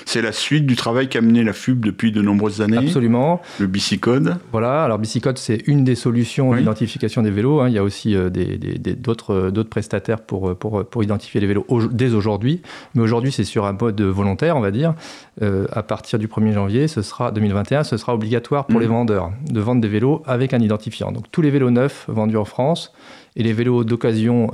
C'est 0.05 0.23
la 0.23 0.33
suite 0.33 0.67
du 0.67 0.77
travail 0.77 1.09
qu'a 1.09 1.21
mené 1.21 1.45
la 1.45 1.53
FUB 1.53 1.85
depuis 1.85 2.13
de 2.13 2.23
nombreuses 2.23 2.61
années. 2.61 2.79
Absolument. 2.79 3.41
Le 3.59 3.67
Bicicode. 3.67 4.37
Voilà, 4.53 4.85
alors 4.85 4.99
Bicicode, 4.99 5.39
c'est 5.39 5.63
une 5.67 5.85
des 5.85 5.95
solutions 5.95 6.55
d'identification 6.55 7.23
des 7.23 7.31
vélos. 7.31 7.61
Hein. 7.61 7.69
Il 7.69 7.75
y 7.75 7.79
a 7.79 7.83
aussi 7.83 8.15
euh, 8.15 8.31
d'autres 8.31 9.63
prestataires 9.69 10.21
pour, 10.21 10.57
pour, 10.57 10.85
pour, 10.85 11.03
identifier 11.03 11.41
les 11.41 11.47
vélos 11.47 11.67
dès 11.91 12.15
aujourd'hui. 12.15 12.63
Mais 12.95 13.03
aujourd'hui, 13.03 13.33
c'est 13.33 13.45
sur 13.45 13.67
un 13.67 13.73
mode 13.73 14.01
volontaire, 14.01 14.57
on 14.57 14.61
va 14.61 14.71
dire. 14.71 14.95
Euh, 15.43 15.67
à 15.73 15.83
partir 15.83 16.19
du 16.19 16.27
1er 16.27 16.53
janvier, 16.53 16.89
ce 16.89 17.03
sera 17.03 17.31
2021, 17.31 17.85
ce 17.85 17.97
sera 17.97 18.15
obligatoire 18.15 18.67
pour 18.67 18.79
mmh. 18.79 18.83
les 18.83 18.89
vendeurs 18.89 19.31
de 19.49 19.61
vendre 19.61 19.81
des 19.81 19.89
vélos 19.89 20.23
avec 20.27 20.53
un 20.53 20.59
identifiant. 20.59 21.13
Donc 21.13 21.31
tous 21.31 21.43
les 21.43 21.51
vélos 21.51 21.71
neufs 21.71 22.07
vendus 22.09 22.37
en 22.37 22.45
France 22.45 22.93
Et 23.39 23.43
les 23.43 23.53
vélos 23.53 23.85
d'occasion 23.85 24.51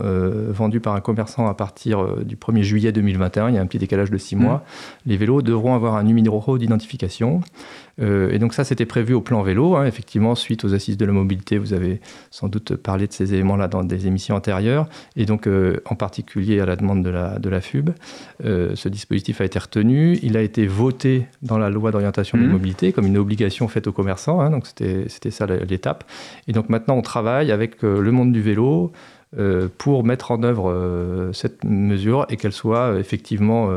vendus 0.51 0.81
par 0.81 0.95
un 0.95 1.01
commerçant 1.01 1.49
à 1.49 1.55
partir 1.55 2.25
du 2.25 2.37
1er 2.37 2.63
juillet 2.63 2.93
2021, 2.93 3.49
il 3.49 3.55
y 3.55 3.59
a 3.59 3.61
un 3.61 3.67
petit 3.67 3.79
décalage 3.79 4.11
de 4.11 4.19
6 4.19 4.37
mois, 4.37 4.57
mmh. 4.57 5.11
les 5.11 5.17
vélos 5.17 5.43
devront 5.43 5.75
avoir 5.75 5.97
un 5.97 6.03
numéro 6.03 6.59
d'identification. 6.59 7.41
Euh, 8.01 8.31
et 8.33 8.39
donc 8.39 8.55
ça, 8.55 8.65
c'était 8.65 8.87
prévu 8.87 9.15
au 9.15 9.21
plan 9.21 9.43
vélo. 9.43 9.77
Hein. 9.77 9.87
effectivement, 9.87 10.35
suite 10.35 10.65
aux 10.65 10.75
assises 10.75 10.97
de 10.97 11.05
la 11.05 11.13
mobilité, 11.13 11.59
vous 11.59 11.73
avez 11.73 12.01
sans 12.31 12.49
doute 12.49 12.77
parlé 12.77 13.07
de 13.07 13.13
ces 13.13 13.35
éléments-là 13.35 13.69
dans 13.69 13.85
des 13.85 14.07
émissions 14.07 14.35
antérieures. 14.35 14.89
Et 15.17 15.27
donc, 15.27 15.47
euh, 15.47 15.81
en 15.87 15.95
particulier 15.95 16.61
à 16.61 16.67
la 16.67 16.77
demande 16.77 17.05
de 17.05 17.11
la, 17.11 17.39
de 17.39 17.49
la 17.49 17.61
FUB, 17.61 17.91
euh, 18.45 18.73
ce 18.75 18.89
dispositif 18.89 19.41
a 19.41 19.45
été 19.45 19.59
retenu. 19.59 20.19
Il 20.23 20.37
a 20.37 20.43
été 20.43 20.67
voté 20.67 21.27
dans 21.43 21.59
la 21.59 21.71
loi 21.71 21.91
d'orientation 21.91 22.39
de 22.39 22.43
la 22.43 22.49
mmh. 22.49 22.53
mobilité 22.53 22.93
comme 22.93 23.07
une 23.07 23.19
obligation 23.19 23.69
faite 23.69 23.87
aux 23.87 23.93
commerçants. 23.93 24.41
Hein. 24.41 24.51
donc 24.51 24.67
c'était 24.67 25.31
ça 25.31 25.47
l'étape. 25.47 26.05
Et 26.49 26.53
donc 26.53 26.69
maintenant, 26.69 26.97
on 26.97 27.03
travaille 27.03 27.53
avec 27.53 27.83
le 27.83 28.11
monde 28.11 28.33
du 28.33 28.43
vélo, 28.43 28.74
euh, 29.37 29.69
pour 29.79 30.05
mettre 30.05 30.31
en 30.31 30.45
œuvre 30.45 30.71
euh, 30.71 31.33
cette 31.33 31.65
mesure 31.65 32.25
et 32.29 32.37
qu'elle 32.37 32.53
soit 32.53 32.93
euh, 32.93 33.01
effectivement 33.01 33.69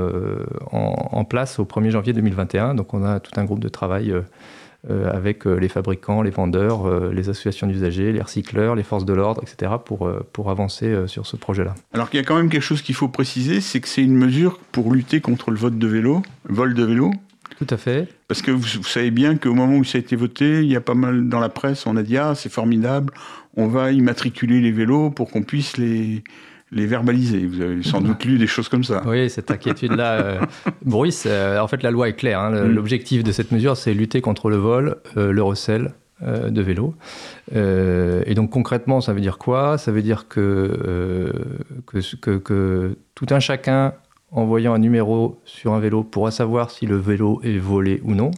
en, 0.72 1.26
place 1.26 1.58
au 1.58 1.66
1er 1.66 1.90
janvier 1.90 2.14
2021. 2.14 2.76
Donc 2.76 2.94
on 2.94 3.04
a 3.04 3.20
tout 3.20 3.32
un 3.38 3.44
groupe 3.44 3.60
de 3.60 3.70
travail 3.70 4.14
avec 4.90 5.46
les 5.46 5.68
fabricants, 5.68 6.22
les 6.22 6.30
vendeurs, 6.30 7.12
les 7.12 7.30
associations 7.30 7.68
d'usagers, 7.68 8.14
les 8.14 8.22
recycleurs, 8.22 8.76
les 8.76 8.84
forces 8.84 9.04
de 9.04 9.14
l'ordre, 9.14 9.42
etc., 9.42 9.74
pour, 9.84 10.10
pour 10.32 10.50
avancer 10.50 11.08
sur 11.08 11.26
ce 11.26 11.36
projet-là. 11.36 11.76
Alors 11.92 12.10
qu'il 12.10 12.20
y 12.20 12.24
a 12.24 12.26
quand 12.26 12.38
même 12.38 12.50
quelque 12.50 12.62
chose 12.62 12.82
qu'il 12.82 12.96
faut 12.96 13.10
préciser, 13.10 13.60
c'est 13.60 13.82
que 13.82 13.90
c'est 13.90 14.04
une 14.04 14.16
mesure 14.16 14.60
pour 14.72 14.94
lutter 14.94 15.20
contre 15.20 15.52
le 15.52 15.58
de 15.72 15.88
vélo, 15.88 16.22
vol 16.48 16.74
de 16.74 16.84
vélo. 16.84 17.12
Tout 17.58 17.68
à 17.70 17.78
fait. 17.78 18.08
Parce 18.28 18.42
que 18.42 18.52
vous, 18.52 18.60
vous 18.60 18.84
savez 18.84 19.12
bien 19.12 19.38
qu'au 19.38 19.54
moment 19.54 19.78
où 19.78 19.84
ça 19.84 19.98
a 19.98 20.02
été 20.02 20.16
voté, 20.16 20.64
il 20.64 20.72
y 20.72 20.76
a 20.76 20.82
pas 20.82 20.94
mal 20.94 21.28
dans 21.30 21.40
la 21.40 21.50
presse, 21.50 21.88
on 21.88 21.98
a 21.98 22.04
dit 22.04 22.18
ah 22.18 22.34
c'est 22.36 22.52
formidable, 22.52 23.14
on 23.56 23.68
va 23.68 23.92
immatriculer 23.92 24.62
les 24.62 24.72
vélos 24.72 25.10
pour 25.10 25.32
qu'on 25.32 25.44
puisse 25.44 25.78
les, 25.78 26.24
les 26.72 26.86
verbaliser. 26.86 27.46
Vous 27.46 27.62
avez 27.62 27.84
sans 27.84 28.02
doute 28.02 28.26
lu 28.26 28.38
des 28.38 28.48
choses 28.48 28.70
comme 28.70 28.84
ça. 28.84 29.02
Oui, 29.06 29.30
cette 29.30 29.52
inquiétude-là. 29.52 30.08
Euh, 30.18 30.40
Bruce, 30.84 31.26
euh, 31.28 31.60
en 31.60 31.68
fait, 31.68 31.84
la 31.84 31.92
loi 31.92 32.10
est 32.10 32.14
claire. 32.14 32.40
Hein. 32.40 32.52
Mm. 32.52 32.72
L'objectif 32.72 33.24
de 33.24 33.32
cette 33.32 33.52
mesure, 33.52 33.78
c'est 33.78 33.94
lutter 33.94 34.22
contre 34.22 34.50
le 34.50 34.56
vol, 34.56 34.98
euh, 35.16 35.32
le 35.32 35.44
recel 35.44 35.94
de 36.22 36.62
vélos. 36.64 36.96
et 37.54 38.34
donc, 38.34 38.50
concrètement, 38.50 39.02
ça 39.02 39.14
veut 39.14 39.22
dire 39.22 39.38
quoi? 39.38 39.78
Ça 39.78 39.92
veut 39.92 40.02
dire 40.02 40.28
que, 40.28 41.32
que, 41.86 42.38
que, 42.38 42.98
tout 43.14 43.28
un 43.30 43.40
chacun, 43.40 43.94
en 44.32 44.46
voyant 44.46 44.74
un 44.74 44.80
numéro 44.80 45.40
sur 45.46 45.74
un 45.74 45.80
vélo, 45.80 46.04
pourra 46.04 46.32
savoir 46.32 46.72
si 46.72 46.86
le 46.86 46.98
vélo 46.98 47.40
est 47.44 47.58
volé 47.58 48.02
ou 48.04 48.14
non. 48.14 48.32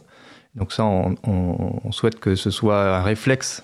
Donc 0.54 0.72
ça, 0.72 0.84
on 0.84 1.92
souhaite 1.92 2.18
que 2.18 2.34
ce 2.34 2.50
soit 2.50 2.96
un 2.98 3.02
réflexe 3.02 3.62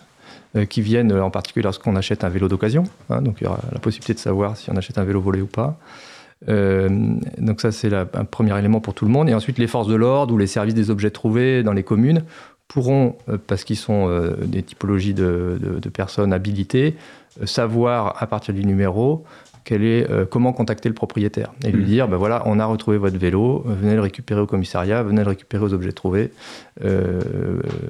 euh, 0.56 0.64
qui 0.64 0.80
viennent 0.80 1.12
en 1.12 1.30
particulier 1.30 1.64
lorsqu'on 1.64 1.96
achète 1.96 2.24
un 2.24 2.28
vélo 2.28 2.48
d'occasion. 2.48 2.84
Hein, 3.10 3.20
donc 3.20 3.38
il 3.40 3.44
y 3.44 3.46
aura 3.46 3.60
la 3.72 3.78
possibilité 3.78 4.14
de 4.14 4.18
savoir 4.18 4.56
si 4.56 4.70
on 4.70 4.76
achète 4.76 4.96
un 4.96 5.04
vélo 5.04 5.20
volé 5.20 5.40
ou 5.42 5.46
pas. 5.46 5.76
Euh, 6.48 6.88
donc 7.38 7.60
ça 7.60 7.72
c'est 7.72 7.92
un 7.92 8.06
premier 8.06 8.56
élément 8.58 8.80
pour 8.80 8.94
tout 8.94 9.04
le 9.04 9.10
monde. 9.10 9.28
Et 9.28 9.34
ensuite 9.34 9.58
les 9.58 9.66
forces 9.66 9.88
de 9.88 9.94
l'ordre 9.94 10.32
ou 10.32 10.38
les 10.38 10.46
services 10.46 10.74
des 10.74 10.88
objets 10.88 11.10
trouvés 11.10 11.62
dans 11.62 11.72
les 11.72 11.82
communes 11.82 12.22
pourront, 12.68 13.16
euh, 13.28 13.38
parce 13.44 13.64
qu'ils 13.64 13.76
sont 13.76 14.08
des 14.42 14.62
typologies 14.62 15.14
de, 15.14 15.58
personnes 15.92 16.32
habilitées, 16.32 16.96
savoir 17.44 18.22
à 18.22 18.26
partir 18.26 18.54
du 18.54 18.64
numéro 18.64 19.24
est, 19.72 20.10
euh, 20.10 20.24
comment 20.24 20.52
contacter 20.52 20.88
le 20.88 20.94
propriétaire 20.94 21.52
et 21.64 21.72
lui 21.72 21.82
mm. 21.82 21.86
dire, 21.86 22.08
ben 22.08 22.16
voilà, 22.16 22.42
on 22.46 22.58
a 22.58 22.66
retrouvé 22.66 22.98
votre 22.98 23.18
vélo, 23.18 23.62
venez 23.66 23.94
le 23.94 24.00
récupérer 24.00 24.40
au 24.40 24.46
commissariat, 24.46 25.02
venez 25.02 25.22
le 25.22 25.28
récupérer 25.28 25.64
aux 25.64 25.74
objets 25.74 25.92
trouvés. 25.92 26.32
Euh, 26.84 27.20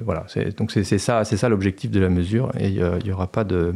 voilà, 0.03 0.25
donc 0.57 0.71
c'est 0.71 0.97
ça, 0.97 1.23
c'est 1.23 1.37
ça 1.37 1.49
l'objectif 1.49 1.91
de 1.91 1.99
la 1.99 2.09
mesure 2.09 2.51
et 2.59 2.69
il 2.69 3.03
n'y 3.03 3.11
aura 3.11 3.27
pas 3.27 3.43
de, 3.43 3.73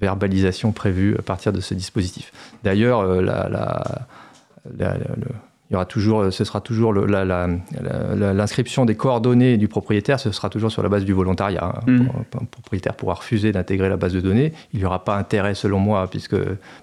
verbalisation 0.00 0.72
prévue 0.72 1.16
à 1.18 1.22
partir 1.22 1.52
de 1.52 1.60
ce 1.60 1.74
dispositif. 1.74 2.32
D'ailleurs, 2.62 3.00
euh, 3.00 3.22
la, 3.22 3.48
la, 3.48 4.94
le, 4.98 5.26
il 5.70 5.72
y 5.72 5.76
aura 5.76 5.86
toujours, 5.86 6.20
euh, 6.20 6.30
ce 6.30 6.44
sera 6.44 6.60
toujours 6.60 6.92
l'inscription 6.92 8.84
des 8.84 8.96
coordonnées 8.96 9.56
du 9.56 9.66
propriétaire, 9.66 10.20
ce 10.20 10.30
sera 10.30 10.50
toujours 10.50 10.70
sur 10.70 10.82
la 10.82 10.90
base 10.90 11.06
du 11.06 11.14
volontariat. 11.14 11.76
Hein. 11.76 11.90
Mm. 11.90 12.08
Un 12.40 12.44
propriétaire 12.44 12.94
pourra 12.94 13.14
refuser 13.14 13.50
d'intégrer 13.50 13.88
la 13.88 13.96
base 13.96 14.12
de 14.12 14.20
données. 14.20 14.52
Il 14.74 14.80
n'y 14.80 14.84
aura 14.84 15.04
pas 15.04 15.16
intérêt, 15.16 15.54
selon 15.54 15.78
moi, 15.78 16.06
puisque 16.08 16.36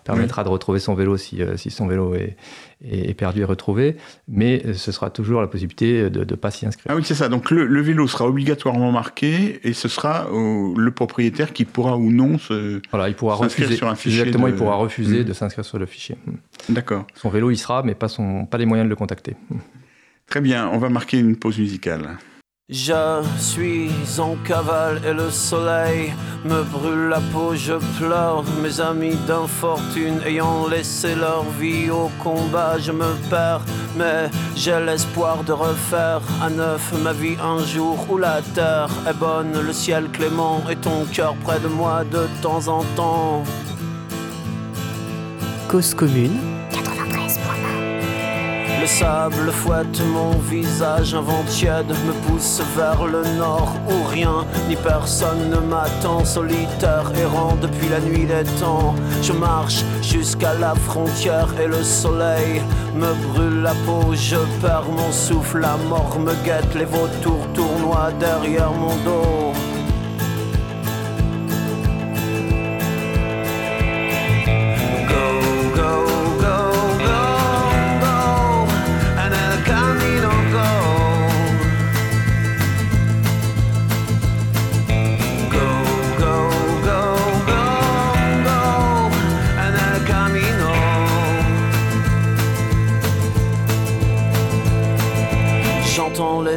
permettra 0.04 0.44
de 0.44 0.50
retrouver 0.50 0.80
son 0.80 0.96
vélo 0.96 1.16
si, 1.16 1.44
euh, 1.44 1.58
si 1.58 1.70
son 1.70 1.86
vélo 1.86 2.16
est, 2.16 2.36
est, 2.84 3.14
perdu 3.14 3.42
et 3.42 3.44
retrouvé, 3.44 3.98
mais 4.28 4.74
ce 4.74 4.92
sera 4.92 5.10
toujours 5.10 5.42
la 5.42 5.48
possibilité 5.48 6.10
de 6.10 6.20
ne 6.20 6.36
pas 6.36 6.52
s'y 6.52 6.66
inscrire. 6.66 6.86
Ah 6.90 6.96
oui, 6.96 7.04
c'est 7.06 7.16
ça. 7.16 7.30
Donc 7.30 7.52
le, 7.52 7.82
vélo 7.82 8.08
sera 8.08 8.28
obligatoirement 8.28 8.92
marqué 8.92 9.60
et 9.64 9.74
ce 9.74 9.88
sera 9.88 10.28
le 10.32 10.90
propriétaire 10.92 11.54
qui 11.54 11.66
pourra 11.66 11.98
ou 11.98 12.12
non 12.12 12.38
se 12.38 12.82
voilà, 12.92 13.10
il 13.10 13.16
pourra 13.16 13.36
refuser 13.36 13.76
sur 13.76 13.88
un 13.88 13.96
fichier. 13.96 14.22
Exactement, 14.22 14.48
il 14.48 14.56
pourra 14.56 14.76
refuser 14.76 15.22
hmm. 15.22 15.26
de 15.26 15.34
s'inscrire 15.34 15.66
sur 15.66 15.80
le 15.80 15.86
fichier. 15.86 16.18
Hmm. 16.26 16.74
D'accord. 16.74 17.06
Son 17.16 17.30
vélo, 17.30 17.52
il 17.52 17.58
sera, 17.58 17.84
mais 17.84 17.96
pas, 17.96 18.08
son, 18.08 18.46
pas 18.46 18.58
les 18.58 18.66
moyens 18.66 18.86
de 18.86 18.90
le 18.90 18.96
contacter. 18.96 19.36
Très 20.28 20.42
bien, 20.42 20.70
on 20.70 20.78
va 20.78 20.90
marquer 20.90 21.20
une 21.20 21.36
pause 21.36 21.60
musicale. 21.60 22.18
Je 22.72 23.22
suis 23.38 23.92
en 24.18 24.38
cavale 24.46 25.02
et 25.06 25.12
le 25.12 25.30
soleil 25.30 26.14
me 26.46 26.64
brûle 26.64 27.10
la 27.10 27.20
peau, 27.20 27.54
je 27.54 27.74
pleure. 28.00 28.46
Mes 28.64 28.80
amis 28.80 29.18
d'infortune 29.28 30.22
ayant 30.26 30.70
laissé 30.70 31.14
leur 31.16 31.44
vie 31.60 31.90
au 31.90 32.10
combat, 32.24 32.80
je 32.80 32.94
me 32.94 33.14
perds. 33.30 33.66
Mais 33.98 34.30
j'ai 34.56 34.80
l'espoir 34.80 35.44
de 35.44 35.52
refaire 35.52 36.22
à 36.42 36.50
neuf 36.50 36.94
ma 37.04 37.12
vie 37.12 37.36
un 37.44 37.62
jour 37.66 38.08
où 38.10 38.18
la 38.18 38.42
terre 38.56 38.90
est 39.06 39.20
bonne, 39.20 39.52
le 39.52 39.74
ciel 39.74 40.08
clément 40.14 40.62
et 40.70 40.78
ton 40.78 41.04
cœur 41.12 41.36
près 41.44 41.60
de 41.60 41.68
moi 41.68 42.06
de 42.06 42.26
temps 42.42 42.70
en 42.70 42.86
temps. 42.96 43.44
Cause 45.68 45.94
commune 45.94 46.61
le 48.82 48.88
sable 48.88 49.52
fouette 49.52 50.02
mon 50.12 50.32
visage, 50.40 51.14
un 51.14 51.22
vent 51.22 51.44
tiède 51.48 51.90
me 52.08 52.14
pousse 52.26 52.62
vers 52.76 53.06
le 53.06 53.24
nord 53.38 53.76
où 53.88 54.10
rien 54.10 54.44
ni 54.68 54.76
personne 54.76 55.50
ne 55.52 55.58
m'attend, 55.58 56.26
solitaire 56.26 57.12
errant 57.16 57.56
depuis 57.62 57.90
la 57.90 58.00
nuit 58.00 58.26
des 58.26 58.44
temps. 58.60 58.96
Je 59.22 59.34
marche 59.34 59.84
jusqu'à 60.02 60.56
la 60.56 60.74
frontière 60.74 61.50
et 61.62 61.68
le 61.68 61.84
soleil 61.84 62.62
me 62.96 63.14
brûle 63.28 63.62
la 63.62 63.76
peau, 63.86 64.16
je 64.16 64.38
perds 64.62 64.90
mon 64.90 65.12
souffle, 65.12 65.60
la 65.60 65.78
mort 65.88 66.18
me 66.20 66.34
guette, 66.44 66.74
les 66.74 66.86
vautours 66.86 67.48
tournoient 67.54 68.12
derrière 68.20 68.72
mon 68.72 68.96
dos. 69.06 69.51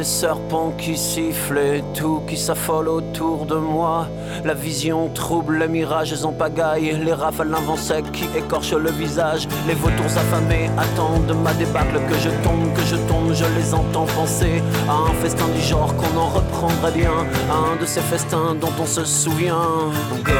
Serpents 0.05 0.71
qui 0.77 0.95
sifflent 0.95 1.57
et 1.57 1.83
tout 1.93 2.21
qui 2.27 2.37
s'affole 2.37 2.87
autour 2.87 3.45
de 3.45 3.55
moi. 3.55 4.07
La 4.43 4.53
vision 4.53 5.09
trouble, 5.09 5.57
les 5.57 5.67
mirages 5.67 6.23
en 6.23 6.31
pagaille, 6.31 6.95
les 7.03 7.13
rafales 7.13 7.49
d'un 7.49 7.77
sec 7.77 8.05
qui 8.11 8.25
écorchent 8.37 8.73
le 8.73 8.91
visage. 8.91 9.47
Les 9.67 9.73
vautours 9.73 10.05
affamés 10.05 10.69
attendent 10.77 11.35
ma 11.43 11.53
débâcle, 11.53 11.99
que 12.07 12.17
je 12.17 12.29
tombe, 12.43 12.71
que 12.73 12.81
je 12.81 12.95
tombe, 13.07 13.33
je 13.33 13.45
les 13.57 13.73
entends 13.73 14.05
penser 14.05 14.61
à 14.87 14.93
un 14.93 15.13
festin 15.21 15.47
du 15.47 15.61
genre 15.61 15.93
qu'on 15.97 16.17
en 16.17 16.27
reprendrait 16.27 16.91
bien, 16.91 17.13
un 17.49 17.81
de 17.81 17.85
ces 17.85 18.01
festins 18.01 18.55
dont 18.55 18.73
on 18.79 18.85
se 18.85 19.03
souvient. 19.03 19.91
Go, 20.23 20.31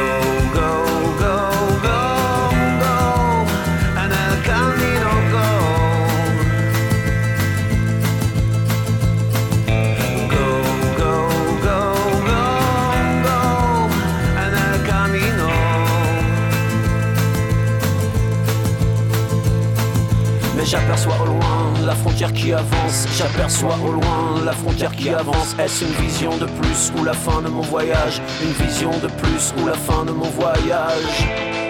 go, 0.54 0.85
J'aperçois 20.66 21.14
au 21.22 21.26
loin 21.26 21.72
la 21.86 21.94
frontière 21.94 22.32
qui 22.32 22.52
avance. 22.52 23.06
J'aperçois 23.16 23.78
au 23.86 23.92
loin 23.92 24.44
la 24.44 24.50
frontière 24.50 24.90
qui 24.90 25.10
avance. 25.10 25.54
Est-ce 25.60 25.84
une 25.84 25.92
vision 25.92 26.36
de 26.38 26.46
plus 26.46 26.92
ou 26.98 27.04
la 27.04 27.12
fin 27.12 27.40
de 27.40 27.48
mon 27.48 27.60
voyage? 27.60 28.20
Une 28.42 28.66
vision 28.66 28.90
de 28.90 29.06
plus 29.06 29.54
ou 29.62 29.66
la 29.66 29.74
fin 29.74 30.04
de 30.04 30.10
mon 30.10 30.28
voyage? 30.28 31.65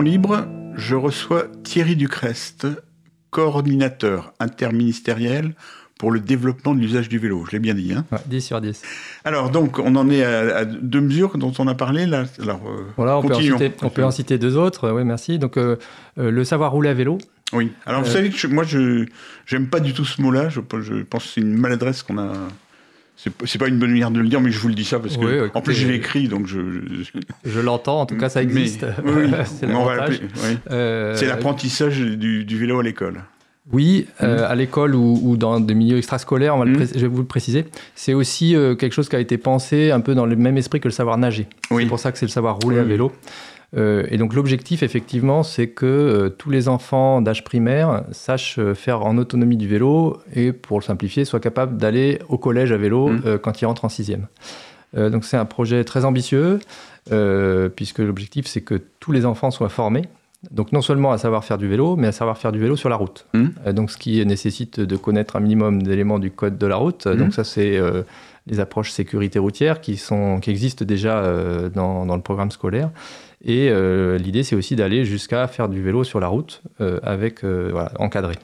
Libre, 0.00 0.46
je 0.74 0.96
reçois 0.96 1.44
Thierry 1.64 1.96
Ducrest, 1.96 2.66
coordinateur 3.30 4.32
interministériel 4.40 5.54
pour 5.98 6.10
le 6.10 6.18
développement 6.18 6.74
de 6.74 6.80
l'usage 6.80 7.10
du 7.10 7.18
vélo. 7.18 7.44
Je 7.46 7.52
l'ai 7.52 7.58
bien 7.58 7.74
dit. 7.74 7.92
Hein 7.92 8.06
10 8.26 8.40
sur 8.40 8.60
10. 8.60 8.80
Alors, 9.24 9.50
donc, 9.50 9.78
on 9.78 9.94
en 9.96 10.08
est 10.08 10.24
à, 10.24 10.64
deux 10.64 11.02
mesures 11.02 11.36
dont 11.36 11.52
on 11.58 11.68
a 11.68 11.74
parlé. 11.74 12.06
Là. 12.06 12.24
Alors, 12.40 12.62
euh, 12.66 12.86
voilà, 12.96 13.18
on 13.18 13.22
peut, 13.22 13.34
en 14.02 14.10
citer, 14.10 14.38
deux 14.38 14.56
autres. 14.56 14.90
Oui, 14.90 15.04
merci. 15.04 15.38
Donc, 15.38 15.58
euh, 15.58 15.76
euh, 16.18 16.30
le 16.30 16.44
savoir 16.44 16.72
rouler 16.72 16.88
à 16.88 16.94
vélo. 16.94 17.18
Oui. 17.52 17.70
Alors, 17.84 18.02
vous 18.02 18.10
savez 18.10 18.30
que 18.30 18.46
moi, 18.46 18.64
je 18.64 19.04
n'aime 19.52 19.68
pas 19.68 19.80
du 19.80 19.92
tout 19.92 20.06
ce 20.06 20.22
mot-là. 20.22 20.48
Je, 20.48 20.60
je, 20.80 21.02
pense 21.02 21.24
que 21.24 21.30
c'est 21.34 21.40
une 21.42 21.58
maladresse 21.58 22.02
qu'on 22.02 22.18
a. 22.18 22.32
C'est 23.16 23.58
pas 23.58 23.68
une 23.68 23.78
bonne 23.78 23.90
manière 23.90 24.10
de 24.10 24.18
le 24.18 24.28
dire, 24.28 24.40
mais 24.40 24.50
je 24.50 24.58
vous 24.58 24.68
le 24.68 24.74
dis 24.74 24.84
ça 24.84 24.98
parce 24.98 25.16
que, 25.16 25.50
en 25.54 25.60
plus, 25.60 25.74
je 25.74 25.86
l'ai 25.86 25.94
écrit, 25.94 26.28
donc 26.28 26.46
je. 26.46 26.58
Je, 27.44 27.60
l'entends, 27.60 28.00
en 28.00 28.06
tout 28.06 28.16
cas, 28.16 28.28
ça 28.28 28.42
existe. 28.42 28.84
oui, 29.04 29.30
c'est 30.66 31.26
l'apprentissage 31.26 32.00
du, 32.00 32.44
du, 32.44 32.58
vélo 32.58 32.80
à 32.80 32.82
l'école. 32.82 33.22
Oui, 33.70 34.08
euh, 34.22 34.38
mhm. 34.38 34.44
à 34.44 34.54
l'école 34.56 34.94
ou, 34.96 35.36
dans 35.36 35.60
des 35.60 35.74
milieux 35.74 35.98
extrascolaires, 35.98 36.56
on 36.56 36.66
mhm. 36.66 36.84
je 36.94 37.00
vais 37.00 37.06
vous 37.06 37.18
le 37.18 37.26
préciser. 37.26 37.66
C'est 37.94 38.12
aussi 38.12 38.56
euh, 38.56 38.74
quelque 38.74 38.92
chose 38.92 39.08
qui 39.08 39.14
a 39.14 39.20
été 39.20 39.38
pensé 39.38 39.92
un 39.92 40.00
peu 40.00 40.16
dans 40.16 40.26
le 40.26 40.34
même 40.34 40.58
esprit 40.58 40.80
que 40.80 40.88
le 40.88 40.92
savoir 40.92 41.16
nager. 41.16 41.46
C'est 41.70 41.86
pour 41.86 42.00
ça 42.00 42.10
que 42.10 42.18
c'est 42.18 42.26
le 42.26 42.30
savoir 42.30 42.58
rouler 42.60 42.80
à 42.80 42.82
vélo. 42.82 43.12
Euh, 43.74 44.04
et 44.10 44.18
donc 44.18 44.34
l'objectif, 44.34 44.82
effectivement, 44.82 45.42
c'est 45.42 45.68
que 45.68 46.34
tous 46.38 46.50
les 46.50 46.68
enfants 46.68 47.22
d'âge 47.22 47.44
primaire 47.44 48.04
sachent 48.12 48.60
faire 48.74 49.02
en 49.02 49.16
autonomie 49.18 49.56
du 49.56 49.68
vélo 49.68 50.18
et, 50.34 50.52
pour 50.52 50.78
le 50.78 50.84
simplifier, 50.84 51.24
soient 51.24 51.40
capables 51.40 51.76
d'aller 51.76 52.18
au 52.28 52.38
collège 52.38 52.72
à 52.72 52.76
vélo 52.76 53.08
mhm. 53.08 53.38
quand 53.38 53.60
ils 53.60 53.66
rentrent 53.66 53.84
en 53.84 53.88
sixième. 53.88 54.26
donc 54.94 55.24
c'est 55.24 55.38
un 55.38 55.46
projet 55.46 55.84
très 55.84 56.04
ambitieux, 56.04 56.60
puisque 57.74 57.98
l'objectif, 57.98 58.46
c'est 58.46 58.60
que 58.60 58.80
tous 59.00 59.12
les 59.12 59.24
enfants 59.24 59.50
soient 59.50 59.70
formés 59.70 60.08
donc 60.50 60.72
non 60.72 60.82
seulement 60.82 61.12
à 61.12 61.18
savoir 61.18 61.44
faire 61.44 61.58
du 61.58 61.68
vélo, 61.68 61.96
mais 61.96 62.08
à 62.08 62.12
savoir 62.12 62.36
faire 62.36 62.52
du 62.52 62.58
vélo 62.58 62.74
sur 62.76 62.88
la 62.88 62.96
route. 62.96 63.26
Mmh. 63.32 63.44
Euh, 63.66 63.72
donc 63.72 63.90
ce 63.90 63.98
qui 63.98 64.24
nécessite 64.26 64.80
de 64.80 64.96
connaître 64.96 65.36
un 65.36 65.40
minimum 65.40 65.82
d'éléments 65.82 66.18
du 66.18 66.30
code 66.30 66.58
de 66.58 66.66
la 66.66 66.76
route. 66.76 67.06
Mmh. 67.06 67.16
Donc 67.16 67.34
ça 67.34 67.44
c'est 67.44 67.76
euh, 67.76 68.02
les 68.46 68.58
approches 68.58 68.90
sécurité 68.90 69.38
routière 69.38 69.80
qui, 69.80 69.96
sont, 69.96 70.40
qui 70.40 70.50
existent 70.50 70.84
déjà 70.84 71.18
euh, 71.18 71.68
dans, 71.68 72.06
dans, 72.06 72.16
le 72.16 72.22
programme 72.22 72.50
scolaire. 72.50 72.90
Et 73.44 73.70
l'idée 74.18 74.42
c'est 74.42 74.56
aussi 74.56 74.76
d'aller 74.76 75.04
jusqu'à 75.04 75.46
faire 75.48 75.68
du 75.68 75.82
vélo 75.82 76.04
sur 76.04 76.20
la 76.20 76.28
route 76.28 76.62
avec 76.78 77.44
voilà, 77.44 77.92
encadré. 77.98 78.36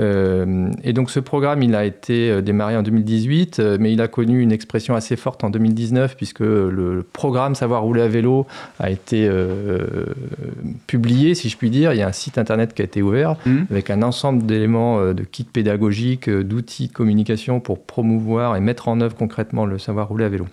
Euh, 0.00 0.70
et 0.84 0.92
donc 0.92 1.10
ce 1.10 1.20
programme, 1.20 1.62
il 1.62 1.74
a 1.74 1.84
été 1.84 2.30
euh, 2.30 2.40
démarré 2.40 2.76
en 2.76 2.82
2018, 2.82 3.58
euh, 3.58 3.76
mais 3.80 3.92
il 3.92 4.00
a 4.00 4.06
connu 4.08 4.40
une 4.40 4.52
expression 4.52 4.94
assez 4.94 5.16
forte 5.16 5.42
en 5.42 5.50
2019, 5.50 6.16
puisque 6.16 6.40
le 6.40 7.04
programme 7.12 7.54
Savoir 7.54 7.82
rouler 7.82 8.02
à 8.02 8.08
vélo 8.08 8.46
a 8.78 8.90
été 8.90 9.28
publié, 10.86 11.34
si 11.34 11.48
je 11.48 11.56
puis 11.56 11.70
dire. 11.70 11.92
Il 11.92 11.98
y 11.98 12.02
a 12.02 12.08
un 12.08 12.12
site 12.12 12.38
internet 12.38 12.74
qui 12.74 12.82
a 12.82 12.84
été 12.84 13.02
ouvert 13.02 13.36
mmh. 13.46 13.56
avec 13.70 13.90
un 13.90 14.02
ensemble 14.02 14.44
d'éléments 14.44 15.12
de 15.12 15.22
kits 15.24 15.44
pédagogiques, 15.44 16.30
d'outils 16.30 16.88
de 16.88 16.92
communication 16.92 17.60
pour 17.60 17.82
promouvoir 17.82 18.56
et 18.56 18.60
mettre 18.60 18.88
en 18.88 19.00
œuvre 19.00 19.16
concrètement 19.16 19.66
le 19.66 19.78
savoir 19.78 20.08
rouler 20.08 20.26
à 20.26 20.28
vélo. 20.28 20.46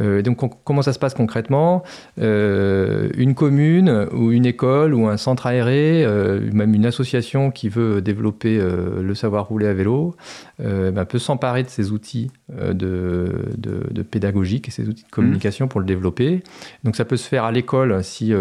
Euh, 0.00 0.22
donc 0.22 0.38
comment 0.64 0.82
ça 0.82 0.92
se 0.92 0.98
passe 0.98 1.14
concrètement 1.14 1.82
euh, 2.20 3.08
Une 3.16 3.34
commune 3.34 4.08
ou 4.12 4.32
une 4.32 4.46
école 4.46 4.94
ou 4.94 5.06
un 5.06 5.16
centre 5.16 5.46
aéré, 5.46 6.04
euh, 6.04 6.40
même 6.52 6.74
une 6.74 6.86
association 6.86 7.50
qui 7.50 7.68
veut 7.68 8.00
développer 8.00 8.58
le 8.58 9.14
savoir 9.14 9.48
rouler 9.48 9.66
à 9.66 9.74
vélo, 9.74 10.16
ben, 10.58 11.04
peut 11.04 11.18
s'emparer 11.18 11.62
de 11.62 11.68
ces 11.68 11.92
outils 11.92 12.30
de, 12.50 13.28
de, 13.56 14.02
pédagogique 14.02 14.68
et 14.68 14.70
ces 14.70 14.88
outils 14.88 15.04
de 15.04 15.10
communication 15.10 15.68
pour 15.68 15.80
le 15.80 15.86
développer. 15.86 16.42
Donc 16.84 16.96
ça 16.96 17.04
peut 17.04 17.16
se 17.16 17.28
faire 17.28 17.44
à 17.44 17.52
l'école 17.52 18.02
si 18.02 18.32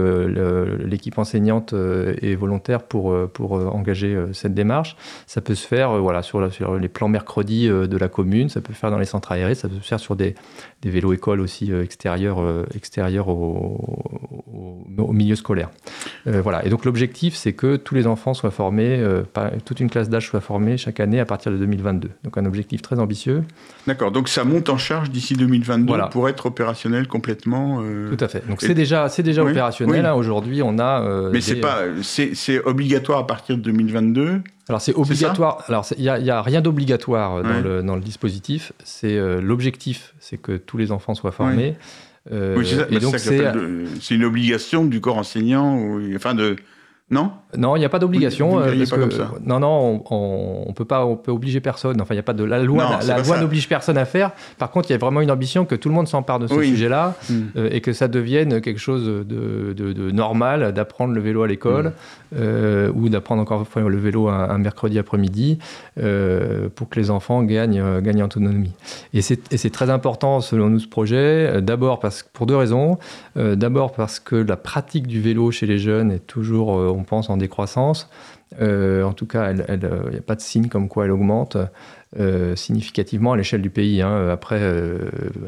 l'équipe 0.86 1.18
enseignante 1.18 1.74
est 1.74 2.36
volontaire 2.36 2.84
pour, 2.84 3.16
pour 3.30 3.54
engager 3.54 4.18
cette 4.34 4.54
démarche. 4.54 4.96
Ça 5.28 5.42
peut 5.42 5.56
se 5.56 5.68
faire 5.68 6.02
voilà, 6.02 6.22
sur, 6.22 6.52
sur 6.52 6.76
les 6.78 6.90
plans 6.90 7.10
mercredi 7.10 7.68
de 7.68 7.98
la 7.98 8.08
commune, 8.08 8.50
ça 8.50 8.62
peut 8.62 8.74
se 8.74 8.80
faire 8.80 8.92
dans 8.92 9.00
les 9.00 9.06
centres 9.06 9.32
aérés, 9.32 9.56
ça 9.56 9.68
peut 9.68 9.76
se 9.76 9.88
faire 9.88 10.00
sur 10.00 10.16
des, 10.16 10.36
des 10.82 10.90
vélos 10.90 11.14
écoles 11.14 11.42
aussi 11.44 11.72
euh, 11.72 11.84
extérieur, 11.84 12.42
euh, 12.42 12.66
au, 13.28 15.12
milieu 15.12 15.36
scolaire. 15.36 15.70
Euh, 16.28 16.42
voilà. 16.42 16.66
Et 16.66 16.70
donc 16.70 16.86
l'objectif, 16.86 17.36
c'est 17.36 17.54
que 17.54 17.76
tous 17.76 17.94
les 17.94 18.08
enfants 18.08 18.34
soient 18.34 18.52
formés, 18.52 19.04
toute 19.66 19.80
une 19.80 19.90
classe 19.90 20.10
d'âge 20.10 20.28
soit 20.28 20.42
formée 20.42 20.78
chaque 20.78 21.00
année 21.00 21.20
à 21.20 21.26
partir 21.26 21.52
de 21.52 21.58
2022. 21.58 22.10
Donc 22.24 22.38
un 22.38 22.46
objectif 22.46 22.82
très 22.82 23.00
ambitieux. 23.00 23.44
D'accord. 23.86 24.12
Donc 24.12 24.30
ça 24.30 24.44
monte 24.44 24.70
en 24.70 24.78
charge 24.78 25.12
d'ici 25.12 25.36
2022 25.36 25.94
pour 26.12 26.30
être 26.30 26.48
opérationnel 26.48 27.08
complètement. 27.08 27.82
Tout 28.10 28.24
à 28.24 28.28
fait. 28.28 28.48
Donc 28.48 28.62
c'est 28.62 28.74
déjà, 28.74 29.10
c'est 29.10 29.24
déjà 29.24 29.44
opérationnel. 29.44 30.06
Hein. 30.06 30.14
Aujourd'hui, 30.14 30.62
on 30.64 30.80
a. 30.80 31.30
Mais 31.32 31.42
c'est 31.42 31.58
pas, 31.58 31.82
c'est 32.02 32.64
obligatoire 32.66 33.20
à 33.20 33.28
partir 33.28 33.58
de 33.58 33.62
2022. 33.62 34.42
Alors 34.70 34.82
c'est 34.82 34.94
obligatoire. 34.94 35.64
Alors 35.68 35.86
il 35.98 36.04
n'y 36.04 36.30
a, 36.30 36.38
a, 36.38 36.42
rien 36.42 36.62
d'obligatoire 36.62 37.44
dans, 37.44 37.60
le, 37.60 37.84
dans, 37.84 37.96
le, 37.96 38.02
dispositif. 38.02 38.72
C'est 38.84 39.18
l'objectif, 39.42 40.14
c'est 40.20 40.38
que 40.38 40.58
tous 40.58 40.78
les 40.78 40.92
enfants 40.92 41.16
soient 41.16 41.32
formés. 41.34 41.76
Euh, 42.32 42.56
oui, 42.58 43.00
donc 43.00 43.18
c'est 43.20 44.16
une 44.16 44.24
obligation 44.24 44.86
du 44.86 45.02
corps 45.02 45.18
enseignant, 45.18 45.78
ou, 45.78 46.16
enfin 46.16 46.34
de 46.34 46.56
non? 47.14 47.32
Non, 47.58 47.76
il 47.76 47.80
n'y 47.80 47.86
a 47.86 47.90
pas 47.90 48.00
d'obligation. 48.00 48.60
Euh, 48.60 48.74
non, 49.46 49.60
non, 49.60 50.04
on, 50.10 50.66
on, 50.68 50.74
peut 50.74 50.86
pas, 50.86 51.06
on 51.06 51.16
peut 51.16 51.32
obliger 51.32 51.60
personne. 51.60 52.02
Enfin, 52.02 52.14
il 52.14 52.18
y 52.18 52.20
a 52.20 52.24
pas 52.24 52.34
de 52.34 52.44
la 52.44 52.60
loi. 52.60 53.00
la, 53.06 53.22
loi 53.22 53.40
n'oblige 53.40 53.70
personne 53.70 53.98
à 53.98 54.06
faire. 54.06 54.32
Par 54.58 54.72
contre, 54.72 54.90
il 54.90 54.94
y 54.94 54.96
a 54.96 54.98
vraiment 54.98 55.22
une 55.22 55.32
ambition 55.32 55.66
que 55.66 55.76
tout 55.76 55.90
le 55.90 55.96
monde 55.96 56.08
s'empare 56.08 56.40
de 56.40 56.48
ce 56.48 56.62
sujet-là 56.62 57.16
hmm. 57.30 57.34
euh, 57.58 57.70
et 57.72 57.82
que 57.82 57.94
ça 57.94 58.08
devienne 58.08 58.62
quelque 58.62 58.80
chose 58.80 59.06
de, 59.06 59.74
de, 59.74 60.12
normal 60.12 60.74
d'apprendre 60.74 61.14
le 61.14 61.22
vélo 61.22 61.44
à 61.44 61.48
l'école 61.48 61.88
hmm. 61.88 62.36
euh, 62.38 62.92
ou 62.96 63.10
d'apprendre 63.10 63.42
encore 63.42 63.66
le 63.76 63.98
vélo 63.98 64.28
un, 64.28 64.58
mercredi 64.58 64.98
après-midi 64.98 65.60
pour 65.96 66.90
que 66.90 67.00
les 67.00 67.12
enfants 67.12 67.44
gagnent, 67.44 68.00
gagnent 68.02 68.24
en 68.24 68.26
autonomie. 68.26 68.74
Et 69.14 69.22
c'est 69.22 69.70
très 69.72 69.90
important 69.90 70.42
selon 70.42 70.70
nous 70.70 70.80
ce 70.80 70.88
projet. 70.88 71.62
D'abord 71.62 72.00
parce 72.00 72.24
pour 72.24 72.46
deux 72.46 72.56
raisons. 72.56 72.98
D'abord 73.36 73.92
parce 73.94 74.20
que 74.20 74.36
la 74.36 74.58
pratique 74.58 75.08
du 75.08 75.22
vélo 75.22 75.52
chez 75.52 75.66
les 75.66 75.78
jeunes 75.78 76.12
est 76.12 76.26
toujours 76.26 76.70
on 76.70 77.03
pense, 77.04 77.30
en 77.30 77.38
décroissance. 77.38 78.10
Euh, 78.62 79.04
en 79.04 79.14
tout 79.14 79.26
cas, 79.26 79.52
il 79.52 79.58
n'y 79.58 79.64
euh, 79.86 80.20
a 80.20 80.22
pas 80.22 80.36
de 80.36 80.42
signe 80.42 80.68
comme 80.68 80.88
quoi 80.88 81.06
elle 81.06 81.12
augmente 81.12 81.58
euh, 82.20 82.56
significativement 82.56 83.34
à 83.34 83.38
l'échelle 83.38 83.62
du 83.62 83.70
pays. 83.70 84.02
Hein. 84.02 84.30
Après, 84.30 84.62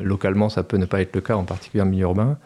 localement, 0.01 0.49
ça 0.49 0.63
peut 0.63 0.77
ne 0.77 0.85
pas 0.85 1.01
être 1.01 1.15
le 1.15 1.21
cas, 1.21 1.35
en 1.35 1.43
particulier 1.43 1.83
en 1.83 1.87
milieu 1.87 2.03
urbain. 2.03 2.37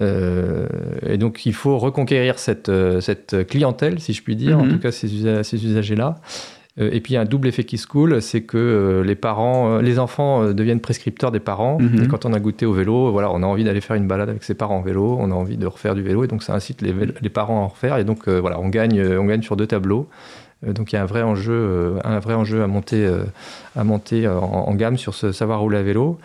et 0.00 1.18
donc, 1.18 1.46
il 1.46 1.54
faut 1.54 1.78
reconquérir 1.78 2.38
cette, 2.38 2.70
cette 3.00 3.46
clientèle, 3.46 4.00
si 4.00 4.12
je 4.12 4.22
puis 4.22 4.36
dire, 4.36 4.58
en 4.58 4.66
mm-hmm. 4.66 4.72
tout 4.72 4.78
cas 4.78 4.92
ces, 4.92 5.42
ces 5.42 5.64
usagers-là. 5.64 6.16
Euh, 6.80 6.90
et 6.92 7.00
puis 7.00 7.12
il 7.12 7.14
y 7.14 7.16
a 7.16 7.20
un 7.20 7.26
double 7.26 7.48
effet 7.48 7.64
qui 7.64 7.78
se 7.78 7.86
coule, 7.86 8.20
c'est 8.22 8.42
que 8.42 8.56
euh, 8.56 9.04
les 9.04 9.14
parents, 9.14 9.70
euh, 9.70 9.82
les 9.82 9.98
enfants 9.98 10.52
deviennent 10.52 10.80
prescripteurs 10.80 11.30
des 11.30 11.40
parents. 11.40 11.78
Mhm. 11.80 12.04
Et 12.04 12.08
quand 12.08 12.24
on 12.24 12.32
a 12.32 12.40
goûté 12.40 12.66
au 12.66 12.72
vélo, 12.72 13.10
voilà, 13.12 13.30
on 13.32 13.42
a 13.42 13.46
envie 13.46 13.64
d'aller 13.64 13.80
faire 13.80 13.96
une 13.96 14.06
balade 14.06 14.28
avec 14.28 14.44
ses 14.44 14.54
parents 14.54 14.78
en 14.78 14.82
vélo, 14.82 15.16
on 15.18 15.30
a 15.30 15.34
envie 15.34 15.56
de 15.56 15.66
refaire 15.66 15.94
du 15.94 16.02
vélo, 16.02 16.24
et 16.24 16.28
donc 16.28 16.42
ça 16.42 16.54
incite 16.54 16.82
les, 16.82 16.94
les 17.20 17.28
parents 17.28 17.60
à 17.60 17.64
en 17.64 17.68
refaire. 17.68 17.98
Et 17.98 18.04
donc 18.04 18.28
voilà, 18.28 18.58
on 18.60 18.68
gagne, 18.68 19.00
on 19.00 19.24
gagne 19.24 19.42
sur 19.42 19.56
deux 19.56 19.66
tableaux. 19.66 20.08
Donc 20.66 20.92
il 20.92 20.96
y 20.96 20.98
a 20.98 21.02
un 21.02 21.06
vrai 21.06 21.22
enjeu, 21.22 21.96
un 22.02 22.18
vrai 22.18 22.34
enjeu 22.34 22.62
à 22.62 22.66
monter, 22.66 23.08
à 23.76 23.84
monter 23.84 24.26
en, 24.26 24.40
en, 24.40 24.74
gamme 24.74 24.96
sur 24.96 25.14
ce 25.14 25.30
savoir 25.30 25.60
rouler 25.60 25.78
à 25.78 25.82
vélo. 25.82 26.18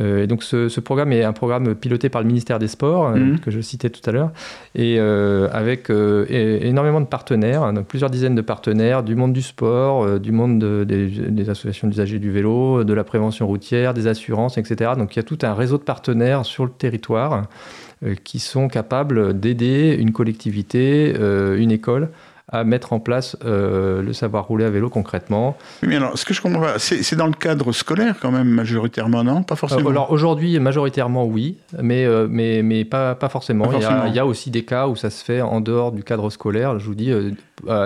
Euh, 0.00 0.22
et 0.22 0.26
donc 0.26 0.42
ce, 0.42 0.80
programme 0.80 1.12
est 1.12 1.24
un 1.24 1.32
programme 1.32 1.74
piloté 1.74 2.08
par 2.08 2.22
le 2.22 2.26
ministère 2.26 2.58
des 2.58 2.68
Sports, 2.68 3.08
euh, 3.08 3.16
mhm. 3.16 3.40
que 3.40 3.50
je 3.50 3.60
citais 3.60 3.90
tout 3.90 4.08
à 4.08 4.12
l'heure, 4.12 4.30
et 4.74 4.96
euh, 4.98 5.48
avec 5.52 5.90
énormément 5.90 7.00
de 7.00 7.06
partenaires, 7.06 7.62
hein, 7.62 7.72
donc 7.72 7.86
plusieurs 7.86 8.10
dizaines 8.10 8.34
de 8.34 8.42
partenaires 8.42 9.02
du 9.02 9.14
monde 9.14 9.32
du 9.32 9.42
sport, 9.42 10.18
du 10.18 10.32
monde 10.32 10.84
des, 10.84 11.50
associations 11.50 11.88
d'usagers 11.88 12.18
du 12.18 12.30
vélo, 12.30 12.84
de 12.84 12.92
la 12.92 13.04
prévention 13.04 13.46
routière, 13.46 13.94
des 13.94 14.06
assurances, 14.06 14.58
etc. 14.58 14.92
Donc 14.96 15.14
il 15.14 15.18
y 15.18 15.20
a 15.20 15.24
tout 15.24 15.38
un 15.42 15.54
réseau 15.54 15.78
de 15.78 15.82
partenaires 15.82 16.44
sur 16.44 16.64
le 16.64 16.70
territoire 16.70 17.46
qui 18.24 18.38
sont 18.38 18.68
capables 18.68 19.38
d'aider 19.38 19.96
une 19.98 20.12
collectivité, 20.12 21.14
une 21.56 21.70
école, 21.70 22.10
à 22.52 22.64
mettre 22.64 22.92
en 22.92 23.00
place 23.00 23.36
euh, 23.44 24.02
le 24.02 24.12
savoir 24.12 24.46
rouler 24.46 24.64
à 24.64 24.70
vélo 24.70 24.90
concrètement. 24.90 25.56
mais 25.82 25.96
alors, 25.96 26.18
ce 26.18 26.24
que 26.24 26.34
je 26.34 26.42
comprends 26.42 26.60
pas, 26.60 26.78
c'est 26.78 27.14
dans 27.14 27.26
le 27.26 27.32
cadre 27.32 27.72
scolaire 27.72 28.16
quand 28.20 28.32
même 28.32 28.48
majoritairement, 28.48 29.22
non? 29.22 29.42
Pas 29.42 29.56
forcément. 29.56 29.86
Euh, 29.86 29.90
alors 29.90 30.10
aujourd'hui, 30.10 30.58
majoritairement 30.58 31.24
oui, 31.24 31.58
mais, 31.80 32.04
euh, 32.04 32.26
mais, 32.28 32.62
mais 32.62 32.84
pas, 32.84 33.14
pas 33.14 33.28
forcément. 33.28 33.70
il, 33.72 34.14
y 34.14 34.18
a, 34.18 34.26
aussi 34.26 34.50
des 34.50 34.64
cas 34.64 34.88
où 34.88 34.96
ça 34.96 35.10
se 35.10 35.24
fait 35.24 35.40
en 35.40 35.60
dehors 35.60 35.92
du 35.92 36.02
cadre 36.02 36.28
scolaire. 36.30 36.78
Je 36.78 36.86
vous 36.86 36.94
dis, 36.94 37.12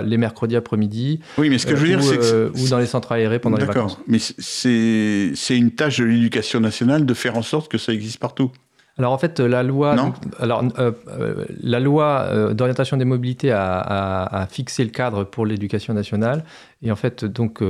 les 0.03 0.17
mercredis 0.17 0.55
après-midi. 0.55 1.19
Oui, 1.37 1.49
mais 1.49 1.59
ce 1.59 1.67
que 1.67 1.75
je 1.75 1.81
veux 1.81 1.87
dire, 1.87 2.03
c'est 2.03 2.17
que. 2.17 2.51
ou 2.55 2.67
dans 2.69 2.79
les 2.79 2.87
centres 2.87 3.11
aérés 3.11 3.39
pendant 3.39 3.57
les 3.57 3.65
vacances. 3.65 3.99
Mais 4.07 4.17
c'est 4.19 5.57
une 5.57 5.71
tâche 5.71 5.99
de 5.99 6.05
l'éducation 6.05 6.59
nationale 6.59 7.05
de 7.05 7.13
faire 7.13 7.37
en 7.37 7.43
sorte 7.43 7.71
que 7.71 7.77
ça 7.77 7.93
existe 7.93 8.19
partout. 8.19 8.51
Alors 8.97 9.11
en 9.11 9.17
fait, 9.17 9.41
la 9.41 9.61
loi, 9.61 9.95
alors, 10.39 10.63
euh, 10.79 10.91
euh, 11.09 11.45
la 11.61 11.81
loi 11.81 12.27
euh, 12.29 12.53
d'orientation 12.53 12.95
des 12.95 13.03
mobilités 13.03 13.51
a, 13.51 14.47
fixé 14.49 14.85
le 14.85 14.89
cadre 14.89 15.25
pour 15.25 15.45
l'éducation 15.45 15.93
nationale. 15.93 16.45
Et 16.81 16.91
en 16.91 16.95
fait, 16.95 17.25
donc, 17.25 17.61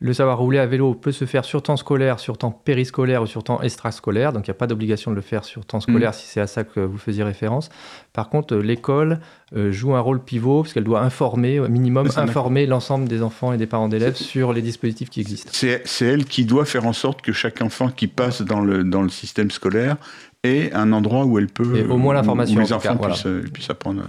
Le 0.00 0.12
savoir 0.12 0.38
rouler 0.38 0.60
à 0.60 0.66
vélo 0.66 0.94
peut 0.94 1.10
se 1.10 1.24
faire 1.24 1.44
sur 1.44 1.60
temps 1.60 1.76
scolaire, 1.76 2.20
sur 2.20 2.38
temps 2.38 2.52
périscolaire 2.52 3.20
ou 3.20 3.26
sur 3.26 3.42
temps 3.42 3.60
extrascolaire. 3.62 4.32
Donc 4.32 4.46
il 4.46 4.50
n'y 4.50 4.54
a 4.54 4.58
pas 4.58 4.68
d'obligation 4.68 5.10
de 5.10 5.16
le 5.16 5.22
faire 5.22 5.44
sur 5.44 5.66
temps 5.66 5.80
scolaire 5.80 6.10
mm. 6.10 6.14
si 6.14 6.26
c'est 6.28 6.40
à 6.40 6.46
ça 6.46 6.62
que 6.62 6.78
vous 6.78 6.98
faisiez 6.98 7.24
référence. 7.24 7.68
Par 8.12 8.28
contre, 8.28 8.54
l'école 8.54 9.18
euh, 9.56 9.72
joue 9.72 9.96
un 9.96 10.00
rôle 10.00 10.22
pivot 10.22 10.62
parce 10.62 10.72
qu'elle 10.72 10.84
doit 10.84 11.00
informer, 11.00 11.58
au 11.58 11.68
minimum, 11.68 12.08
informer 12.16 12.66
l'ensemble 12.66 13.08
des 13.08 13.22
enfants 13.22 13.52
et 13.52 13.56
des 13.56 13.66
parents 13.66 13.88
d'élèves 13.88 14.14
sur 14.14 14.52
les 14.52 14.62
dispositifs 14.62 15.10
qui 15.10 15.20
existent. 15.20 15.50
C'est 15.52 16.06
elle 16.06 16.26
qui 16.26 16.44
doit 16.44 16.64
faire 16.64 16.86
en 16.86 16.92
sorte 16.92 17.20
que 17.20 17.32
chaque 17.32 17.60
enfant 17.60 17.88
qui 17.88 18.06
passe 18.06 18.42
dans 18.42 18.60
le, 18.60 18.84
dans 18.84 19.02
le 19.02 19.08
système 19.08 19.50
scolaire 19.50 19.96
ait 20.44 20.72
un 20.72 20.92
endroit 20.92 21.24
où 21.24 21.38
elle 21.38 21.48
peut. 21.48 21.76
Et 21.76 21.84
au 21.84 21.96
moins 21.96 22.14
l'information. 22.14 22.60
Les 22.60 22.72
enfants 22.72 22.96
puissent, 22.96 23.26
puissent, 23.52 23.70
apprendre. 23.70 24.02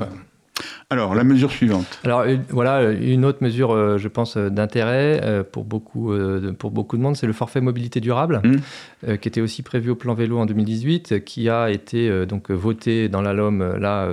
Alors, 0.89 1.15
la 1.15 1.23
mesure 1.23 1.51
suivante. 1.51 1.99
Alors, 2.03 2.25
voilà, 2.49 2.91
une 2.91 3.25
autre 3.25 3.39
mesure, 3.41 3.71
euh, 3.71 3.97
je 3.97 4.07
pense, 4.07 4.37
euh, 4.37 4.49
d'intérêt 4.49 5.21
euh, 5.23 5.43
pour, 5.43 5.63
beaucoup, 5.63 6.11
pour 6.57 6.71
beaucoup 6.71 6.97
de 6.97 7.01
monde, 7.01 7.15
c'est 7.15 7.27
le 7.27 7.33
forfait 7.33 7.61
mobilité 7.61 7.99
durable, 7.99 8.41
mmh. 8.43 9.17
qui 9.17 9.27
était 9.27 9.41
aussi 9.41 9.63
prévu 9.63 9.91
au 9.91 9.95
plan 9.95 10.13
vélo 10.13 10.39
en 10.39 10.45
2018, 10.45 11.23
qui 11.23 11.49
a 11.49 11.69
été 11.69 12.25
donc 12.25 12.51
voté 12.51 13.09
dans 13.09 13.21
la 13.21 13.33
LOM 13.33 13.77
là 13.77 14.09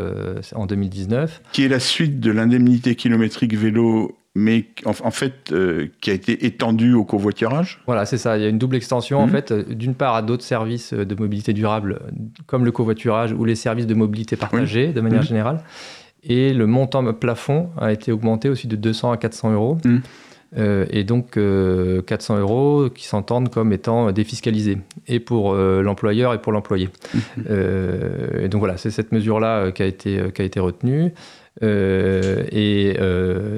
en 0.54 0.66
2019. 0.66 1.42
Qui 1.52 1.64
est 1.64 1.68
la 1.68 1.80
suite 1.80 2.20
de 2.20 2.30
l'indemnité 2.30 2.94
kilométrique 2.94 3.54
vélo 3.54 4.16
mais 4.38 4.66
en, 4.84 5.10
fait, 5.10 5.54
qui 6.02 6.10
a 6.10 6.12
été 6.12 6.44
étendue 6.44 6.92
au 6.92 7.04
covoiturage 7.04 7.80
Voilà, 7.86 8.04
c'est 8.04 8.18
ça. 8.18 8.36
Il 8.36 8.42
y 8.42 8.46
a 8.46 8.50
une 8.50 8.58
double 8.58 8.76
extension, 8.76 9.20
en 9.20 9.26
mmh. 9.26 9.30
fait, 9.30 9.52
d'une 9.70 9.94
part 9.94 10.14
à 10.14 10.20
d'autres 10.20 10.44
services 10.44 10.92
de 10.92 11.14
mobilité 11.14 11.54
durable, 11.54 12.00
comme 12.46 12.66
le 12.66 12.70
covoiturage 12.70 13.32
ou 13.32 13.46
les 13.46 13.54
services 13.54 13.86
de 13.86 13.94
mobilité 13.94 14.36
partagée, 14.36 14.92
de 14.92 15.00
manière 15.00 15.22
mmh. 15.22 15.26
générale. 15.26 15.60
Et 16.22 16.52
le 16.52 16.66
montant 16.66 17.02
plafond 17.14 17.70
a 17.78 17.92
été 17.92 18.12
augmenté 18.12 18.50
aussi 18.50 18.66
de 18.66 18.76
200 18.76 19.12
à 19.12 19.16
400 19.16 19.54
euros. 19.54 19.78
Mmh. 19.82 19.98
Euh, 20.56 20.86
et 20.90 21.02
donc 21.02 21.32
400 21.32 21.38
euh, 21.38 22.40
euros 22.40 22.90
qui 22.90 23.06
s'entendent 23.06 23.50
comme 23.50 23.72
étant 23.72 24.12
défiscalisés, 24.12 24.78
et 25.08 25.18
pour 25.18 25.52
euh, 25.52 25.82
l'employeur 25.82 26.32
et 26.34 26.38
pour 26.40 26.52
l'employé. 26.52 26.88
Et 27.48 28.48
donc 28.48 28.60
voilà, 28.60 28.76
c'est 28.76 28.90
cette 28.90 29.12
mesure-là 29.12 29.72
qui, 29.72 29.92
qui 29.92 30.18
a 30.18 30.44
été 30.44 30.60
retenue. 30.60 31.12
Et, 31.62 32.96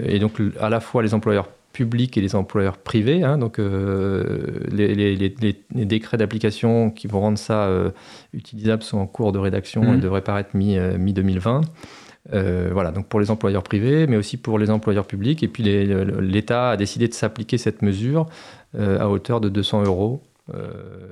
et, 0.06 0.18
donc 0.18 0.40
à 0.60 0.68
la 0.68 0.80
fois 0.80 1.02
les 1.02 1.14
employeurs 1.14 1.48
publics 1.72 2.16
et 2.16 2.20
les 2.20 2.34
employeurs 2.34 2.78
privés, 2.78 3.22
hein, 3.22 3.38
donc 3.38 3.58
les, 3.58 4.94
les, 4.94 5.16
les, 5.16 5.84
décrets 5.84 6.16
d'application 6.16 6.90
qui 6.90 7.06
vont 7.06 7.20
rendre 7.20 7.38
ça 7.38 7.68
utilisable 8.32 8.82
sont 8.82 8.98
en 8.98 9.06
cours 9.06 9.32
de 9.32 9.38
rédaction 9.38 9.82
mmh. 9.82 9.94
et 9.94 9.98
devraient 9.98 10.22
paraître 10.22 10.56
mi-2020. 10.56 10.98
mi 10.98 11.12
2020 11.12 11.60
euh, 12.34 12.68
voilà, 12.72 12.90
donc 12.90 13.06
pour 13.06 13.20
les 13.20 13.30
employeurs 13.30 13.62
privés, 13.62 14.06
mais 14.06 14.16
aussi 14.16 14.36
pour 14.36 14.58
les 14.58 14.70
employeurs 14.70 15.06
publics. 15.06 15.42
Et 15.42 15.48
puis 15.48 15.62
l'État 15.62 16.70
a 16.70 16.76
décidé 16.76 17.08
de 17.08 17.14
s'appliquer 17.14 17.58
cette 17.58 17.82
mesure 17.82 18.26
euh, 18.74 18.98
à 19.00 19.08
hauteur 19.08 19.40
de 19.40 19.48
200 19.48 19.84
euros 19.84 20.22
euh, 20.22 20.27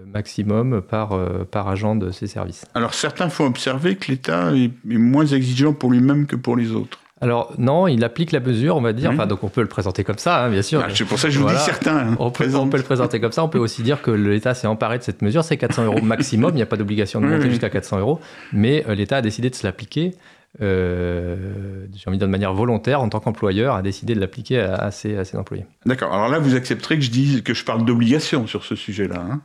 maximum 0.07 0.83
par, 0.83 1.19
par 1.51 1.69
agent 1.69 1.97
de 1.97 2.11
ces 2.11 2.27
services. 2.27 2.65
Alors 2.75 2.95
certains 2.95 3.29
font 3.29 3.47
observer 3.47 3.97
que 3.97 4.11
l'État 4.11 4.53
est, 4.55 4.71
moins 4.85 5.27
exigeant 5.27 5.73
pour 5.73 5.91
lui-même 5.91 6.27
que 6.27 6.37
pour 6.37 6.57
les 6.57 6.73
autres. 6.73 7.01
Alors 7.23 7.55
non, 7.57 7.89
il 7.89 8.05
applique 8.05 8.31
la 8.33 8.41
mesure, 8.41 8.77
on 8.77 8.83
va 8.83 8.93
dire. 8.93 9.11
Enfin, 9.11 9.27
donc 9.27 9.43
on 9.43 9.49
peut 9.49 9.63
le 9.63 9.69
présenter 9.69 10.05
comme 10.05 10.19
ça, 10.19 10.45
hein, 10.45 10.51
bien 10.51 10.61
sûr. 10.61 10.83
Ah, 10.85 10.89
c'est 10.93 11.07
pour 11.07 11.19
ça 11.19 11.29
que 11.29 11.35
je 11.35 11.39
vous 11.39 11.49
dis 11.49 11.57
certains. 11.57 11.97
Hein. 11.97 12.17
on, 12.19 12.31
peut, 12.31 12.45
le 12.45 12.83
présenter 12.83 13.21
comme 13.21 13.33
ça. 13.33 13.43
On 13.43 13.49
peut 13.49 13.59
aussi 13.59 13.83
dire 13.83 14.03
que 14.03 14.11
l'État 14.11 14.53
s'est 14.53 14.67
emparé 14.67 14.99
de 14.99 15.03
cette 15.03 15.23
mesure. 15.23 15.43
C'est 15.43 15.57
400 15.57 15.85
euros 15.87 16.03
maximum. 16.03 16.51
Il 16.51 16.57
n'y 16.57 16.63
a 16.63 16.67
pas 16.67 16.77
d'obligation 16.77 17.21
de 17.21 17.27
monter 17.27 17.49
jusqu'à 17.49 17.71
400 17.71 18.01
euros, 18.01 18.21
mais 18.53 18.85
l'État 18.95 19.17
a 19.17 19.23
décidé 19.23 19.49
de 19.49 19.55
se 19.55 19.67
l'appliquer. 19.67 20.15
Euh, 20.63 21.87
j'ai 21.95 22.09
envie 22.09 22.17
de 22.17 22.21
dire 22.21 22.29
de 22.29 22.33
manière 22.33 22.55
volontaire, 22.55 23.01
en 23.01 23.09
tant 23.09 23.21
qu'employeur, 23.21 23.75
a 23.75 23.83
décidé 23.83 24.15
de 24.15 24.21
l'appliquer 24.21 24.61
à, 24.61 24.91
ses, 24.91 25.37
employés. 25.37 25.67
D'accord. 25.85 26.13
Alors 26.13 26.29
là, 26.29 26.39
vous 26.39 26.55
accepterez 26.55 26.97
que 26.97 27.05
je 27.05 27.11
dise 27.11 27.43
que 27.43 27.55
je 27.55 27.65
parle 27.65 27.85
d'obligation 27.85 28.47
sur 28.47 28.65
ce 28.65 28.75
sujet-là. 28.75 29.25
Hein 29.31 29.41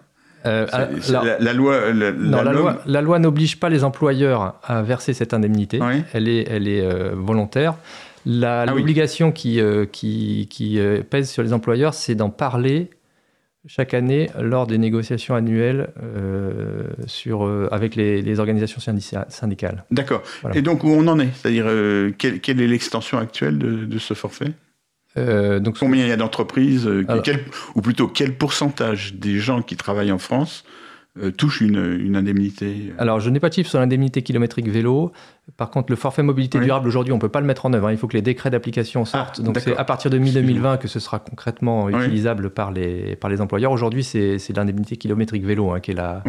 euh, 0.45 0.65
la, 1.39 1.53
loi, 1.53 1.79
la, 2.85 3.01
loi, 3.01 3.19
n'oblige 3.19 3.59
pas 3.59 3.69
les 3.69 3.83
employeurs 3.83 4.55
à 4.63 4.81
verser 4.81 5.13
cette 5.13 5.35
indemnité. 5.35 5.79
Elle 6.13 6.27
est, 6.27 6.47
elle 6.49 6.67
est 6.67 6.81
euh, 6.81 7.11
volontaire. 7.13 7.75
Ah 8.43 8.65
l'obligation 8.67 9.31
qui, 9.31 9.59
qui, 9.91 10.47
qui 10.49 10.79
pèse 11.09 11.29
sur 11.29 11.43
les 11.43 11.53
employeurs, 11.53 11.93
c'est 11.93 12.15
d'en 12.15 12.29
parler 12.29 12.89
chaque 13.67 13.93
année 13.93 14.29
lors 14.39 14.65
des 14.65 14.77
négociations 14.77 15.35
annuelles 15.35 15.89
euh, 16.01 16.87
sur, 17.05 17.45
euh, 17.45 17.67
avec 17.71 17.95
les, 17.95 18.39
organisations 18.39 18.81
syndicales. 19.29 19.85
D'accord. 19.91 20.23
Et 20.53 20.61
donc 20.61 20.83
où 20.83 20.89
on 20.89 21.07
en 21.07 21.19
est? 21.19 21.29
C'est-à-dire 21.35 21.65
euh, 21.67 22.11
quelle, 22.17 22.39
est 22.61 22.67
l'extension 22.67 23.19
actuelle 23.19 23.57
de, 23.57 23.99
ce 23.99 24.13
forfait? 24.13 24.53
Donc, 25.15 25.77
Combien 25.77 26.05
il 26.05 26.09
y 26.09 26.13
a 26.13 26.17
d'entreprises 26.17 26.89
Ou 27.75 27.81
plutôt 27.81 28.07
quel 28.07 28.35
pourcentage 28.37 29.15
des 29.15 29.39
gens 29.39 29.61
qui 29.61 29.75
travaillent 29.75 30.13
en 30.13 30.17
France 30.17 30.63
touche 31.37 31.61
une, 31.61 32.15
indemnité 32.15 32.93
Alors, 32.97 33.19
je 33.19 33.29
n'ai 33.29 33.39
pas 33.39 33.49
de 33.49 33.53
chiffre 33.53 33.69
sur 33.69 33.79
l'indemnité 33.79 34.21
kilométrique 34.21 34.69
vélo. 34.69 35.11
Par 35.57 35.69
contre, 35.69 35.91
le 35.91 35.97
forfait 35.97 36.23
mobilité 36.23 36.59
durable, 36.59 36.87
aujourd'hui, 36.87 37.11
on 37.11 37.17
ne 37.17 37.21
peut 37.21 37.29
pas 37.29 37.41
le 37.41 37.47
mettre 37.47 37.65
en 37.65 37.73
œuvre. 37.73 37.87
Hein. 37.87 37.91
Il 37.91 37.97
faut 37.97 38.07
que 38.07 38.15
les 38.15 38.21
décrets 38.21 38.49
d'application 38.49 39.03
sortent. 39.03 39.39
Ah, 39.41 39.43
Donc, 39.43 39.59
c'est 39.59 39.75
à 39.75 39.83
partir 39.83 40.09
de 40.09 40.17
mi-2020 40.17 40.77
que 40.77 40.87
ce 40.87 40.99
sera 40.99 41.19
concrètement 41.19 41.89
utilisable 41.89 42.49
par, 42.49 42.71
les, 42.71 43.15
par 43.17 43.29
les 43.29 43.41
employeurs. 43.41 43.71
Aujourd'hui, 43.71 44.03
c'est 44.03 44.55
l'indemnité 44.55 44.95
kilométrique 44.95 45.45
vélo 45.45 45.71
hein, 45.71 45.79
qui, 45.79 45.91
est 45.91 45.95
la, 45.95 46.23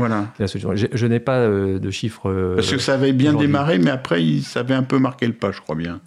solution. 0.47 0.73
Je, 0.75 1.07
n'ai 1.07 1.21
pas 1.21 1.39
euh, 1.39 1.79
de 1.79 1.91
chiffres. 1.91 2.29
Euh, 2.31 2.57
Parce 2.57 2.71
que 2.71 2.79
ça 2.79 2.95
avait 2.95 3.13
bien 3.13 3.35
démarré, 3.35 3.79
mais 3.79 3.91
après, 3.91 4.21
ça 4.43 4.61
avait 4.61 4.75
un 4.75 4.83
peu 4.83 4.99
marqué 4.99 5.27
le 5.27 5.33
pas, 5.33 5.53
je 5.53 5.61
crois 5.61 5.77
bien. 5.77 6.01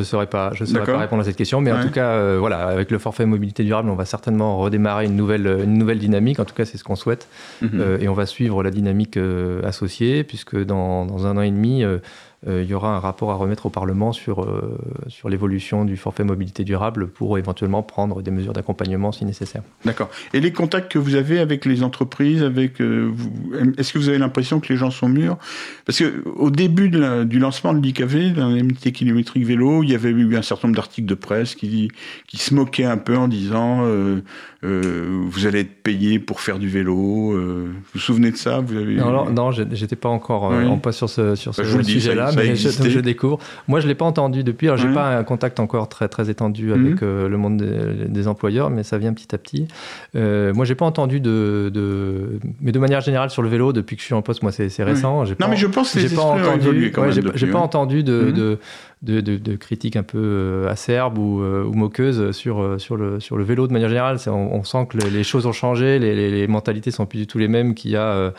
Je 0.00 0.06
ne 0.06 0.08
saurais 0.08 0.26
pas, 0.26 0.50
je 0.54 0.64
saurais 0.64 0.86
pas 0.86 0.98
répondre 0.98 1.20
à 1.20 1.24
cette 1.24 1.36
question, 1.36 1.60
mais 1.60 1.72
en 1.72 1.82
tout 1.82 1.90
cas, 1.90 2.12
euh, 2.12 2.36
voilà, 2.38 2.66
avec 2.68 2.90
le 2.90 2.98
forfait 2.98 3.26
mobilité 3.26 3.64
durable, 3.64 3.90
on 3.90 3.96
va 3.96 4.06
certainement 4.06 4.56
redémarrer 4.58 5.04
une 5.04 5.14
nouvelle, 5.14 5.46
une 5.62 5.74
nouvelle 5.74 5.98
dynamique. 5.98 6.40
En 6.40 6.46
tout 6.46 6.54
cas, 6.54 6.64
c'est 6.64 6.78
ce 6.78 6.84
qu'on 6.84 6.96
souhaite, 6.96 7.28
mhm. 7.60 7.70
euh, 7.74 7.98
et 8.00 8.08
on 8.08 8.14
va 8.14 8.24
suivre 8.24 8.62
la 8.62 8.70
dynamique 8.70 9.18
euh, 9.18 9.60
associée, 9.62 10.24
puisque 10.24 10.56
dans, 10.64 11.04
dans, 11.04 11.26
un 11.26 11.36
an 11.36 11.42
et 11.42 11.50
demi, 11.50 11.84
euh, 11.84 11.98
il 12.46 12.64
y 12.64 12.72
aura 12.72 12.96
un 12.96 13.00
rapport 13.00 13.30
à 13.30 13.34
remettre 13.34 13.66
au 13.66 13.70
Parlement 13.70 14.12
sur, 14.12 14.42
euh, 14.42 14.78
sur 15.08 15.28
l'évolution 15.28 15.84
du 15.84 15.96
forfait 15.96 16.24
mobilité 16.24 16.64
durable 16.64 17.08
pour 17.08 17.36
éventuellement 17.36 17.82
prendre 17.82 18.22
des 18.22 18.30
mesures 18.30 18.54
d'accompagnement 18.54 19.12
si 19.12 19.24
nécessaire. 19.24 19.62
D'accord. 19.84 20.08
Et 20.32 20.40
les 20.40 20.52
contacts 20.52 20.90
que 20.90 20.98
vous 20.98 21.16
avez 21.16 21.38
avec 21.38 21.66
les 21.66 21.82
entreprises, 21.82 22.42
avec, 22.42 22.80
euh, 22.80 23.12
est-ce 23.76 23.92
que 23.92 23.98
vous 23.98 24.08
avez 24.08 24.18
l'impression 24.18 24.60
que 24.60 24.72
les 24.72 24.78
gens 24.78 24.90
sont 24.90 25.08
mûrs? 25.08 25.36
Parce 25.84 26.02
qu'au 26.02 26.50
début 26.50 26.88
du 26.88 27.38
lancement 27.38 27.74
de 27.74 27.80
l'IKV, 27.80 28.34
l'indemnité 28.34 28.92
kilométrique 28.92 29.44
vélo, 29.44 29.82
il 29.82 29.90
y 29.90 29.94
avait 29.94 30.10
eu 30.10 30.36
un 30.36 30.42
certain 30.42 30.68
nombre 30.68 30.76
d'articles 30.76 31.08
de 31.08 31.14
presse 31.14 31.54
qui, 31.54 31.90
qui 32.26 32.38
se 32.38 32.54
moquaient 32.54 32.84
un 32.84 32.96
peu 32.96 33.16
en 33.16 33.28
disant 33.28 33.84
vous 34.62 35.46
allez 35.46 35.60
être 35.60 35.82
payé 35.82 36.18
pour 36.18 36.40
faire 36.40 36.58
du 36.58 36.68
vélo. 36.68 36.94
vous 36.94 37.72
vous 37.94 37.98
souvenez 37.98 38.30
de 38.30 38.36
ça 38.36 38.60
vous 38.60 38.76
avez... 38.76 38.96
Non, 38.96 39.30
non, 39.30 39.50
j'étais 39.50 39.96
pas 39.96 40.08
encore 40.08 40.44
en 40.44 40.78
pas 40.78 40.92
sur 40.92 41.08
ce, 41.08 41.34
sur 41.34 41.52
bah, 41.52 41.64
ce 41.64 41.82
sujet-là 41.82 42.30
mais 42.36 42.56
je, 42.56 43.00
découvre. 43.00 43.38
Moi, 43.68 43.80
je 43.80 43.86
ne 43.86 43.90
l'ai 43.90 43.94
pas 43.94 44.04
entendu 44.04 44.44
depuis. 44.44 44.66
Alors, 44.68 44.78
je 44.78 44.86
n'ai 44.86 44.94
pas 44.94 45.16
un 45.16 45.24
contact 45.24 45.60
encore 45.60 45.88
très, 45.88 46.08
très 46.08 46.30
étendu 46.30 46.72
avec 46.72 46.94
mhm. 46.94 46.98
euh, 47.02 47.28
le 47.28 47.36
monde 47.36 47.56
des, 47.58 48.28
employeurs, 48.28 48.70
mais 48.70 48.82
ça 48.82 48.98
vient 48.98 49.12
petit 49.12 49.34
à 49.34 49.38
petit. 49.38 49.66
Euh, 50.14 50.52
moi, 50.52 50.64
je 50.64 50.72
n'ai 50.72 50.76
pas 50.76 50.84
entendu 50.84 51.20
de, 51.20 51.70
de, 51.72 52.38
Mais 52.60 52.72
de 52.72 52.78
manière 52.78 53.00
générale, 53.00 53.30
sur 53.30 53.42
le 53.42 53.48
vélo, 53.48 53.72
depuis 53.72 53.96
que 53.96 54.02
je 54.02 54.06
suis 54.06 54.14
en 54.14 54.22
poste, 54.22 54.42
moi, 54.42 54.52
c'est 54.52 54.82
récent. 54.82 55.24
Non, 55.40 55.48
mais 55.48 55.56
je 55.56 55.66
pense 55.66 55.92
que 55.92 56.00
c'est 56.00 56.14
pas 56.14 56.22
entendu. 56.22 56.92
J'ai 57.34 57.46
pas 57.46 57.58
entendu 57.58 58.02
de, 58.02 58.24
mhm. 58.26 58.32
de 58.32 58.58
de, 59.02 59.56
critiques 59.56 59.96
un 59.96 60.02
peu 60.02 60.18
euh, 60.18 60.68
acerbes 60.68 61.18
ou, 61.18 61.42
ou, 61.42 61.72
moqueuses 61.72 62.32
sur, 62.32 62.80
sur, 62.80 62.96
le, 62.96 63.20
sur 63.20 63.36
le 63.36 63.44
vélo 63.44 63.66
de 63.66 63.72
manière 63.72 63.88
générale. 63.88 64.18
On, 64.26 64.64
sent 64.64 64.86
que 64.90 64.98
les, 64.98 65.24
choses 65.24 65.46
ont 65.46 65.52
changé, 65.52 65.98
les, 65.98 66.14
les, 66.14 66.30
les, 66.30 66.46
mentalités 66.46 66.90
sont 66.90 67.06
plus 67.06 67.18
du 67.18 67.26
tout 67.26 67.38
les 67.38 67.48
mêmes 67.48 67.74
qu'il 67.74 67.90
y 67.92 67.96
a 67.96 68.32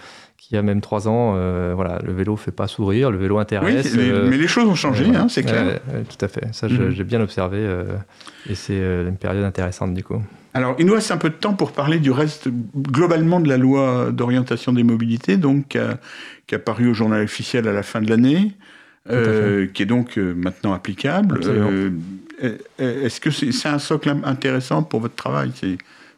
y 0.55 0.57
a 0.57 0.61
même 0.61 0.81
trois 0.81 1.07
ans, 1.07 1.33
euh, 1.35 1.73
voilà, 1.75 1.99
le 2.05 2.13
vélo 2.13 2.35
fait 2.35 2.51
pas 2.51 2.67
sourire, 2.67 3.11
le 3.11 3.17
vélo 3.17 3.37
intéresse. 3.37 3.93
Oui, 3.95 4.11
mais 4.29 4.37
les 4.37 4.47
choses 4.47 4.67
ont 4.67 4.75
changé, 4.75 5.05
hein, 5.05 5.27
c'est 5.29 5.43
clair. 5.43 5.79
tout 6.09 6.25
à 6.25 6.27
fait, 6.27 6.53
ça 6.53 6.67
mhm. 6.67 6.91
j'ai 6.91 7.03
bien 7.03 7.21
observé, 7.21 7.57
euh, 7.59 7.95
et 8.49 8.55
c'est 8.55 8.79
euh, 8.79 9.07
une 9.07 9.17
période 9.17 9.43
intéressante 9.43 9.93
du 9.93 10.03
coup. 10.03 10.21
Alors, 10.53 10.75
il 10.79 10.85
nous 10.85 10.93
reste 10.93 11.11
un 11.11 11.17
peu 11.17 11.29
de 11.29 11.35
temps 11.35 11.53
pour 11.53 11.71
parler 11.71 11.99
du 11.99 12.11
reste 12.11 12.49
globalement 12.75 13.39
de 13.39 13.47
la 13.47 13.57
loi 13.57 14.11
d'orientation 14.11 14.73
des 14.73 14.83
mobilités, 14.83 15.37
donc 15.37 15.77
qui 16.47 16.55
a, 16.55 16.59
paru 16.59 16.89
au 16.89 16.93
journal 16.93 17.23
officiel 17.23 17.67
à 17.69 17.71
la 17.71 17.83
fin 17.83 18.01
de 18.01 18.09
l'année, 18.09 18.51
qui 19.07 19.83
est 19.83 19.85
donc 19.85 20.17
maintenant 20.17 20.73
applicable. 20.73 21.39
Est-ce 22.79 23.19
que 23.19 23.31
c'est 23.31 23.67
un 23.67 23.79
socle 23.79 24.15
intéressant 24.23 24.83
pour 24.83 24.99
votre 24.99 25.15
travail 25.15 25.51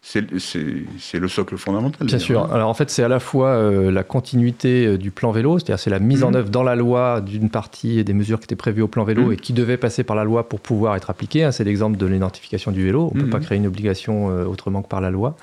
c'est 0.06 1.20
le 1.20 1.28
socle 1.30 1.56
fondamental. 1.56 2.06
Bien 2.06 2.20
sûr. 2.20 2.52
Alors 2.52 2.70
en 2.70 2.74
fait, 2.74 2.90
c'est 2.90 3.04
à 3.04 3.08
la 3.08 3.22
fois 3.22 3.50
euh, 3.52 3.90
la 3.90 4.04
continuité 4.04 4.86
euh, 4.86 4.98
du 4.98 5.12
plan 5.12 5.32
vélo, 5.32 5.60
c'est-à-dire 5.60 5.80
c'est 5.80 5.90
la 5.90 6.00
mise 6.00 6.26
en 6.26 6.32
mhm. 6.32 6.36
œuvre 6.36 6.50
dans 6.50 6.62
la 6.62 6.76
loi 6.76 7.22
d'une 7.22 7.50
partie 7.50 8.04
des 8.04 8.14
mesures 8.14 8.40
qui 8.40 8.44
étaient 8.44 8.58
prévues 8.58 8.82
au 8.82 8.90
plan 8.90 9.06
vélo 9.06 9.28
mhm. 9.28 9.34
et 9.34 9.36
qui 9.38 9.54
devaient 9.54 9.78
passer 9.78 10.04
par 10.04 10.18
la 10.18 10.26
loi 10.26 10.50
pour 10.50 10.60
pouvoir 10.60 10.98
être 10.98 11.10
appliquées. 11.10 11.46
Hein. 11.46 11.54
C'est 11.54 11.64
l'exemple 11.64 11.96
de 11.96 12.06
l'identification 12.06 12.74
du 12.74 12.84
vélo. 12.84 13.12
On 13.14 13.18
ne 13.18 13.24
peut 13.24 13.30
pas 13.30 13.38
mhm. 13.38 13.46
créer 13.46 13.58
une 13.58 13.68
obligation 13.68 14.30
euh, 14.30 14.44
autrement 14.44 14.82
que 14.82 14.90
par 14.90 15.00
la 15.00 15.10
loi. 15.10 15.38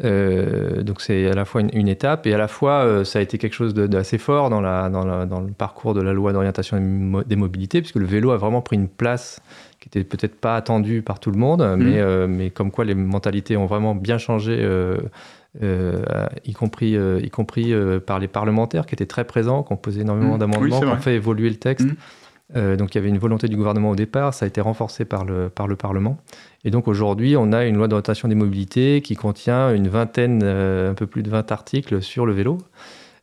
donc 0.00 1.00
c'est 1.00 1.26
à 1.26 1.34
la 1.34 1.44
fois 1.44 1.62
une, 1.62 1.88
étape 1.88 2.26
et 2.26 2.34
à 2.34 2.38
la 2.38 2.48
fois 2.48 3.04
ça 3.04 3.18
a 3.18 3.22
été 3.22 3.36
quelque 3.36 3.54
chose 3.54 3.74
d'assez 3.74 4.18
fort 4.18 4.48
dans, 4.48 4.60
la, 4.60 4.88
dans, 4.88 5.26
dans, 5.26 5.40
le 5.40 5.52
parcours 5.52 5.92
de 5.92 6.00
la 6.00 6.12
loi 6.12 6.32
d'orientation 6.32 6.76
des 7.26 7.36
mobilités, 7.36 7.80
puisque 7.80 7.96
le 7.96 8.06
vélo 8.06 8.30
a 8.30 8.36
vraiment 8.36 8.62
pris 8.62 8.76
une 8.76 8.88
place 8.88 9.40
qui 9.84 9.98
était 9.98 10.04
peut-être 10.04 10.36
pas 10.36 10.56
attendu 10.56 11.02
par 11.02 11.20
tout 11.20 11.30
le 11.30 11.36
monde, 11.36 11.60
mmh. 11.60 11.76
mais, 11.76 12.26
mais 12.26 12.50
comme 12.50 12.70
quoi 12.70 12.86
les 12.86 12.94
mentalités 12.94 13.54
ont 13.58 13.66
vraiment 13.66 13.94
bien 13.94 14.16
changé. 14.16 14.66
y 15.62 16.52
compris, 16.54 16.96
y 16.96 17.30
compris 17.30 17.74
par 18.06 18.18
les 18.18 18.28
parlementaires 18.28 18.86
qui 18.86 18.94
étaient 18.94 19.04
très 19.04 19.24
présents, 19.24 19.62
qui 19.62 19.74
ont 19.74 19.76
posé 19.76 20.00
énormément 20.00 20.36
mmh. 20.36 20.38
d'amendements, 20.38 20.80
qui 20.80 20.86
ont 20.86 20.96
fait 20.96 21.16
évoluer 21.16 21.50
le 21.50 21.56
texte. 21.56 21.86
Mmh. 22.54 22.76
donc 22.76 22.94
il 22.94 22.98
y 22.98 22.98
avait 22.98 23.10
une 23.10 23.18
volonté 23.18 23.46
du 23.46 23.56
gouvernement 23.56 23.90
au 23.90 23.96
départ, 23.96 24.32
ça 24.32 24.46
a 24.46 24.48
été 24.48 24.62
renforcé 24.62 25.04
par 25.04 25.26
le, 25.26 25.50
par 25.50 25.66
le 25.66 25.76
Parlement. 25.76 26.16
Et 26.64 26.70
donc 26.70 26.88
aujourd'hui, 26.88 27.36
on 27.36 27.52
a 27.52 27.66
une 27.66 27.76
loi 27.76 27.88
d'orientation 27.88 28.28
des 28.28 28.34
mobilités 28.34 29.02
qui 29.02 29.16
contient 29.16 29.70
une 29.74 29.88
vingtaine, 29.88 30.42
un 30.42 30.94
peu 30.94 31.06
plus 31.06 31.22
de 31.22 31.28
20 31.28 31.52
articles 31.52 32.00
sur 32.00 32.24
le 32.24 32.32
vélo. 32.32 32.56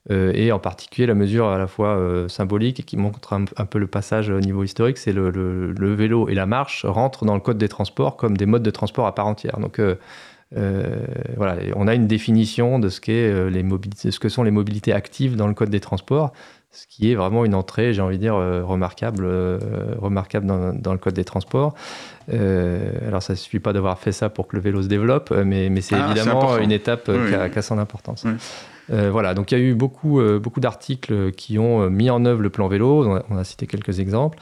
Euh, 0.10 0.32
et 0.34 0.52
en 0.52 0.58
particulier 0.58 1.06
la 1.06 1.14
mesure 1.14 1.48
à 1.48 1.60
la 1.60 1.68
fois 1.68 1.90
euh, 1.90 2.28
symbolique 2.28 2.80
et 2.80 2.84
qui 2.84 2.98
montre 2.98 3.34
un, 3.34 3.46
peu 3.46 3.78
le 3.78 3.86
passage 3.86 4.30
au 4.30 4.40
niveau 4.40 4.64
historique, 4.64 4.98
c'est 4.98 5.14
le, 5.14 5.30
le, 5.30 5.94
vélo 5.94 6.28
et 6.28 6.34
la 6.34 6.48
marche 6.48 6.86
rentrent 6.86 7.24
dans 7.24 7.36
le 7.36 7.40
code 7.40 7.60
des 7.60 7.70
transports 7.70 8.18
comme 8.18 8.36
des 8.36 8.48
modes 8.48 8.64
de 8.64 8.72
transport 8.72 9.06
à 9.06 9.14
part 9.14 9.28
entière. 9.28 9.60
Donc 9.60 9.80
euh, 9.80 9.96
voilà, 11.38 11.58
on 11.76 11.88
a 11.88 11.94
une 11.94 12.08
définition 12.08 12.80
de 12.80 12.90
ce, 12.90 13.00
qu'est, 13.00 13.50
les 13.52 13.62
mobilités, 13.62 14.10
ce 14.10 14.20
que 14.20 14.28
sont 14.28 14.42
les 14.42 14.52
mobilités 14.52 14.92
actives 14.92 15.36
dans 15.36 15.48
le 15.48 15.54
code 15.54 15.70
des 15.70 15.80
transports, 15.80 16.34
ce 16.72 16.88
qui 16.88 17.12
est 17.12 17.16
vraiment 17.16 17.46
une 17.46 17.54
entrée, 17.54 17.94
j'ai 17.94 18.02
envie 18.02 18.18
de 18.18 18.22
dire, 18.22 18.36
remarquable, 18.36 19.28
remarquable 20.00 20.48
dans, 20.48 20.74
dans, 20.74 20.94
le 20.94 20.98
code 20.98 21.14
des 21.14 21.26
transports. 21.26 21.76
alors 22.28 23.22
ça 23.22 23.34
ne 23.34 23.38
suffit 23.38 23.60
pas 23.60 23.72
d'avoir 23.72 24.00
fait 24.00 24.14
ça 24.14 24.30
pour 24.30 24.48
que 24.48 24.56
le 24.56 24.64
vélo 24.64 24.82
se 24.82 24.88
développe, 24.88 25.32
mais, 25.32 25.70
mais 25.70 25.82
c'est 25.82 25.96
ah, 25.96 26.06
évidemment 26.08 26.58
une 26.58 26.72
étape 26.72 27.06
qui, 27.06 27.36
a, 27.36 27.50
qui, 27.50 27.60
a, 27.60 27.62
son 27.62 27.78
importance. 27.78 28.26
Voilà, 28.92 29.34
donc 29.34 29.52
il 29.52 29.58
y 29.58 29.62
a 29.62 29.64
eu 29.64 29.74
beaucoup, 29.74 30.20
euh, 30.20 30.40
beaucoup 30.40 30.60
d'articles 30.60 31.32
qui 31.32 31.58
ont 31.58 31.84
euh, 31.84 31.90
mis 31.90 32.10
en 32.10 32.26
œuvre 32.26 32.42
le 32.42 32.50
plan 32.50 32.68
vélo, 32.68 33.22
on 33.30 33.38
a, 33.38 33.44
cité 33.44 33.68
quelques 33.68 34.00
exemples, 34.00 34.38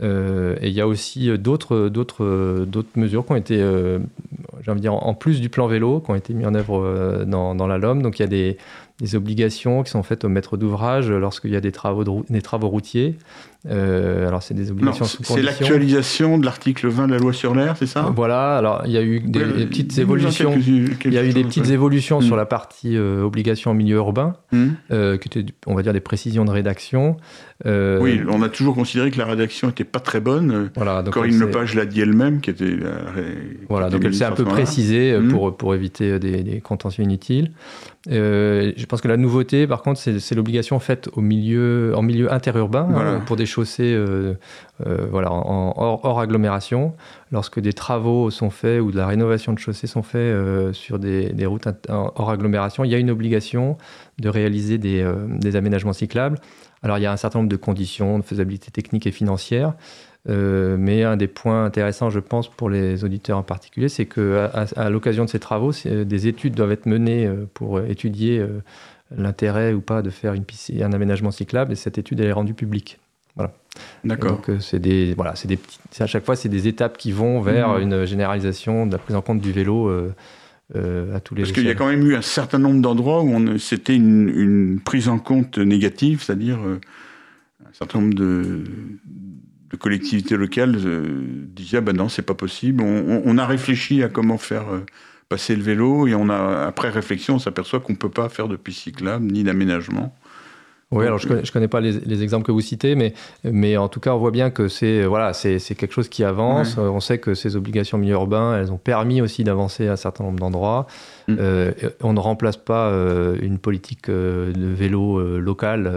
et 0.00 0.68
il 0.68 0.72
y 0.72 0.80
a 0.80 0.86
aussi 0.86 1.36
d'autres 1.38 1.90
mesures 2.96 3.26
qui 3.26 3.32
ont 3.32 3.36
été, 3.36 3.56
j'ai 3.58 4.70
envie 4.70 4.80
de 4.80 4.82
dire, 4.82 4.94
en 4.94 5.14
plus 5.14 5.40
du 5.40 5.50
plan 5.50 5.66
vélo, 5.66 6.00
qui 6.00 6.10
ont 6.10 6.14
été 6.14 6.32
mis 6.32 6.46
en 6.46 6.54
œuvre 6.54 7.24
dans, 7.26 7.54
dans 7.54 7.66
la 7.66 7.76
LOM. 7.76 8.00
Donc 8.00 8.18
il 8.18 8.22
y 8.22 8.24
a 8.24 8.28
des, 8.28 8.56
des 9.00 9.16
obligations 9.16 9.82
qui 9.82 9.90
sont 9.90 10.02
faites 10.02 10.24
au 10.24 10.28
maître 10.28 10.56
d'ouvrage 10.56 11.10
lorsqu'il 11.10 11.50
y 11.50 11.56
a 11.56 11.60
des 11.60 11.72
travaux, 11.72 12.24
des 12.28 12.42
travaux 12.42 12.68
routiers. 12.68 13.16
Euh, 13.70 14.26
alors, 14.26 14.42
c'est 14.42 14.54
des 14.54 14.72
obligations 14.72 15.04
C'est 15.04 15.40
l'actualisation 15.40 16.36
de 16.36 16.44
l'article 16.44 16.88
20 16.88 17.06
de 17.06 17.12
la 17.12 17.18
loi 17.18 17.32
sur 17.32 17.54
l'air, 17.54 17.76
c'est 17.76 17.86
ça? 17.86 18.12
Voilà, 18.14 18.56
alors 18.56 18.82
il 18.86 18.92
y 18.92 18.96
a 18.96 19.02
eu 19.02 19.20
des, 19.20 19.66
petites 19.66 19.96
évolutions. 19.98 20.54
il 20.56 21.12
y 21.12 21.18
a 21.18 21.24
eu 21.24 21.32
des 21.32 21.44
petites 21.44 21.70
évolutions 21.70 22.20
sur 22.20 22.34
la 22.34 22.44
partie 22.44 22.96
euh, 22.96 23.22
obligation 23.22 23.70
en 23.70 23.74
milieu 23.74 23.96
urbain, 23.96 24.34
hmm. 24.50 24.68
euh, 24.90 25.16
qui 25.16 25.28
étaient, 25.28 25.52
on 25.66 25.74
va 25.74 25.82
dire, 25.82 25.92
des 25.92 26.00
précisions 26.00 26.44
de 26.44 26.50
rédaction. 26.50 27.16
oui, 27.64 28.20
on 28.28 28.42
a 28.42 28.48
toujours 28.48 28.74
considéré 28.74 29.12
que 29.12 29.18
la 29.18 29.26
rédaction 29.26 29.68
n'était 29.68 29.84
pas 29.84 30.00
très 30.00 30.20
bonne. 30.20 30.70
Voilà, 30.74 31.02
donc 31.02 31.14
Corinne 31.14 31.38
Lepage 31.38 31.76
l'a 31.76 31.86
dit 31.86 32.00
elle-même, 32.00 32.40
qui 32.40 32.50
était. 32.50 32.78
voilà, 33.68 33.90
donc 33.90 34.04
elle 34.04 34.14
s'est 34.14 34.24
un 34.24 34.32
peu 34.32 34.44
précisée 34.44 35.16
hmm. 35.16 35.28
pour, 35.28 35.56
pour 35.56 35.74
éviter 35.74 36.18
des, 36.18 36.42
des 36.42 36.60
contentieux 36.60 37.04
inutiles. 37.04 37.52
Euh, 38.10 38.72
je 38.82 38.86
pense 38.86 39.00
que 39.00 39.06
la 39.06 39.16
nouveauté, 39.16 39.68
par 39.68 39.80
contre, 39.80 40.00
c'est 40.00 40.34
l'obligation 40.34 40.80
faite 40.80 41.08
au 41.12 41.20
milieu, 41.20 41.92
en 41.96 42.02
milieu 42.02 42.32
interurbain, 42.32 42.88
hein, 42.92 43.22
pour 43.24 43.36
des 43.36 43.46
chaussées 43.46 43.94
euh, 43.94 44.34
euh, 44.84 45.06
voilà, 45.08 45.30
en, 45.30 45.72
hors, 45.76 46.18
agglomération. 46.18 46.92
Lorsque 47.30 47.60
des 47.60 47.72
travaux 47.72 48.30
sont 48.30 48.50
faits 48.50 48.80
ou 48.80 48.90
de 48.90 48.96
la 48.96 49.06
rénovation 49.06 49.52
de 49.52 49.60
chaussées 49.60 49.86
sont 49.86 50.02
faits 50.02 50.34
sur 50.74 50.98
des, 50.98 51.46
routes 51.46 51.68
hors 51.88 52.30
agglomération, 52.30 52.82
il 52.82 52.90
y 52.90 52.94
a 52.96 52.98
une 52.98 53.10
obligation 53.10 53.78
de 54.18 54.28
réaliser 54.28 54.78
des, 54.78 55.08
des, 55.28 55.54
aménagements 55.54 55.92
cyclables. 55.92 56.38
Alors, 56.82 56.98
il 56.98 57.02
y 57.02 57.06
a 57.06 57.12
un 57.12 57.16
certain 57.16 57.38
nombre 57.38 57.50
de 57.50 57.56
conditions 57.56 58.18
de 58.18 58.24
faisabilité 58.24 58.72
technique 58.72 59.06
et 59.06 59.12
financière. 59.12 59.74
Euh, 60.28 60.76
mais 60.78 61.02
un 61.02 61.16
des 61.16 61.26
points 61.26 61.64
intéressants, 61.64 62.10
je 62.10 62.20
pense, 62.20 62.48
pour 62.48 62.70
les 62.70 63.04
auditeurs 63.04 63.38
en 63.38 63.42
particulier, 63.42 63.88
c'est 63.88 64.06
qu'à 64.06 64.46
à, 64.46 64.90
l'occasion 64.90 65.24
de 65.24 65.30
ces 65.30 65.40
travaux, 65.40 65.72
des 65.84 66.26
études 66.28 66.54
doivent 66.54 66.72
être 66.72 66.86
menées 66.86 67.26
euh, 67.26 67.48
pour 67.54 67.80
étudier 67.80 68.38
euh, 68.38 68.62
l'intérêt 69.16 69.72
ou 69.72 69.80
pas 69.80 70.00
de 70.00 70.10
faire 70.10 70.34
une 70.34 70.44
un 70.80 70.92
aménagement 70.92 71.32
cyclable, 71.32 71.72
et 71.72 71.76
cette 71.76 71.98
étude 71.98 72.20
elle 72.20 72.28
est 72.28 72.32
rendue 72.32 72.54
publique. 72.54 72.98
Voilà. 73.34 73.52
D'accord. 74.04 74.42
Donc 74.46 74.50
c'est 74.60 74.78
des, 74.78 75.14
voilà, 75.14 75.34
c'est 75.34 75.48
des 75.48 75.58
à 75.98 76.06
chaque 76.06 76.24
fois 76.24 76.36
c'est 76.36 76.50
des 76.50 76.68
étapes 76.68 76.98
qui 76.98 77.10
vont 77.10 77.40
vers 77.40 77.78
mmh. 77.78 77.82
une 77.82 78.04
généralisation 78.04 78.86
de 78.86 78.92
la 78.92 78.98
prise 78.98 79.16
en 79.16 79.22
compte 79.22 79.40
du 79.40 79.52
vélo. 79.52 79.90
à 80.74 81.20
tous 81.20 81.34
les 81.34 81.42
Parce 81.42 81.52
qu'il 81.52 81.64
y 81.64 81.70
a 81.70 81.74
quand 81.74 81.88
même 81.88 82.06
eu 82.06 82.14
un 82.14 82.22
certain 82.22 82.58
nombre 82.58 82.80
d'endroits 82.80 83.22
où 83.22 83.58
c'était 83.58 83.96
une, 83.96 84.28
une, 84.28 84.80
prise 84.80 85.08
en 85.08 85.18
compte 85.18 85.58
négative, 85.58 86.22
c'est-à-dire 86.22 86.58
un 86.58 87.72
certain 87.72 88.00
nombre 88.00 88.14
de, 88.14 88.64
de 89.72 89.76
collectivités 89.76 90.36
locales 90.36 90.76
euh, 90.84 91.24
disaient 91.48 91.78
ah 91.78 91.80
ben 91.80 91.96
non 91.96 92.08
c'est 92.08 92.22
pas 92.22 92.34
possible. 92.34 92.82
On, 92.82 93.38
a 93.38 93.46
réfléchi 93.46 94.02
à 94.02 94.08
comment 94.08 94.38
faire 94.38 94.68
euh, 94.70 94.80
passer 95.28 95.56
le 95.56 95.62
vélo 95.62 96.06
et 96.06 96.14
on 96.14 96.28
a 96.28 96.66
après 96.66 96.90
réflexion 96.90 97.36
on 97.36 97.38
s'aperçoit 97.38 97.80
qu'on 97.80 97.94
peut 97.94 98.10
pas 98.10 98.28
faire 98.28 98.48
de 98.48 98.56
piste 98.56 98.80
cyclable 98.80 99.26
ni 99.26 99.42
d'aménagement. 99.42 100.14
Oui, 100.92 101.06
alors 101.06 101.18
je 101.18 101.26
ne 101.26 101.50
connais, 101.50 101.68
pas 101.68 101.80
les, 101.80 102.22
exemples 102.22 102.44
que 102.44 102.52
vous 102.52 102.60
citez, 102.60 102.94
mais, 102.96 103.14
mais 103.44 103.78
en 103.78 103.88
tout 103.88 103.98
cas, 103.98 104.12
on 104.12 104.18
voit 104.18 104.30
bien 104.30 104.50
que 104.50 104.68
c'est 104.68 105.06
voilà, 105.06 105.32
c'est 105.32 105.58
quelque 105.74 105.94
chose 105.94 106.10
qui 106.10 106.22
avance. 106.22 106.76
On 106.76 107.00
sait 107.00 107.16
que 107.16 107.32
ces 107.32 107.56
obligations 107.56 107.96
milieu 107.96 108.12
urbain, 108.12 108.58
elles 108.58 108.70
ont 108.70 108.78
permis 108.78 109.22
aussi 109.22 109.42
d'avancer 109.42 109.88
à 109.88 109.92
un 109.92 109.96
certain 109.96 110.22
nombre 110.22 110.38
d'endroits. 110.38 110.86
Mm. 111.28 111.36
Euh, 111.38 111.72
on 112.00 112.12
ne 112.12 112.20
remplace 112.20 112.56
pas 112.56 112.88
euh, 112.88 113.36
une 113.40 113.58
politique 113.58 114.08
euh, 114.08 114.52
de 114.52 114.66
vélo 114.66 115.20
local 115.38 115.90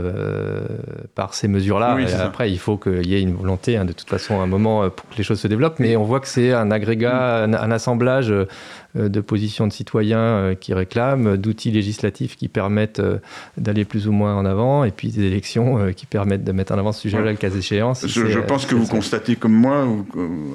par 1.16 1.34
ces 1.34 1.48
mesures-là. 1.48 1.98
après, 2.20 2.52
il 2.52 2.60
faut 2.60 2.78
qu'il 2.78 3.06
y 3.08 3.16
ait 3.16 3.22
une 3.22 3.36
volonté, 3.36 3.78
hein, 3.78 3.86
de 3.86 3.94
toute 3.94 4.10
façon, 4.10 4.40
à 4.40 4.44
un 4.44 4.48
moment 4.48 4.90
pour 4.90 5.10
que 5.10 5.18
les 5.18 5.24
choses 5.24 5.40
se 5.40 5.48
développent. 5.48 5.80
Mais 5.80 5.96
on 5.96 6.04
voit 6.04 6.20
que 6.20 6.28
c'est 6.28 6.54
un 6.54 6.72
agrégat, 6.72 7.48
mm. 7.48 7.56
un, 7.56 7.72
assemblage 7.72 8.34
de 8.96 9.20
positions 9.20 9.68
de 9.68 9.74
citoyens 9.74 10.56
qui 10.60 10.74
réclament, 10.74 11.36
d'outils 11.36 11.72
législatifs 11.72 12.38
qui 12.38 12.48
permettent 12.48 13.02
d'aller 13.58 13.84
plus 13.84 14.08
ou 14.08 14.12
moins 14.12 14.36
en 14.36 14.46
avant, 14.46 14.86
et 14.86 14.92
puis 14.92 15.10
des 15.10 15.24
élections 15.24 15.92
qui 15.94 16.06
permettent 16.06 16.44
de 16.44 16.52
mettre 16.52 16.74
en 16.74 16.78
avant 16.78 16.92
ce 16.92 17.02
sujet-là, 17.02 17.32
le 17.32 17.38
cas 17.38 17.50
échéant. 17.50 17.94
je, 17.94 18.40
pense 18.40 18.66
que 18.66 18.76
vous 18.76 18.88
constatez 18.88 19.36
comme 19.36 19.54
moi, 19.54 19.86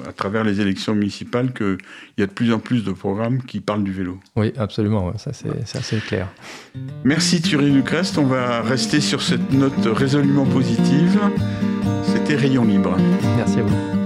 à 0.07 0.13
travers 0.13 0.43
les 0.43 0.61
élections 0.61 0.95
municipales, 0.95 1.53
qu'il 1.53 1.77
y 2.17 2.23
a 2.23 2.25
de 2.25 2.31
plus 2.31 2.51
en 2.53 2.59
plus 2.59 2.83
de 2.83 2.91
programmes 2.91 3.43
qui 3.43 3.59
parlent 3.59 3.83
du 3.83 3.93
vélo. 3.93 4.19
Oui, 4.35 4.53
absolument, 4.61 5.11
ça 5.17 5.31
c'est 5.33 5.77
assez 5.77 5.97
clair. 5.97 6.27
Merci 7.03 7.41
Thierry 7.41 7.71
Lucrest, 7.71 8.17
on 8.17 8.25
va 8.25 8.61
rester 8.61 9.01
sur 9.01 9.21
cette 9.21 9.51
note 9.51 9.85
résolument 9.85 10.45
positive. 10.45 11.19
C'était 12.03 12.35
Rayon 12.35 12.63
Libre. 12.63 12.95
Merci 13.37 13.59
à 13.59 13.63
vous. 13.63 14.00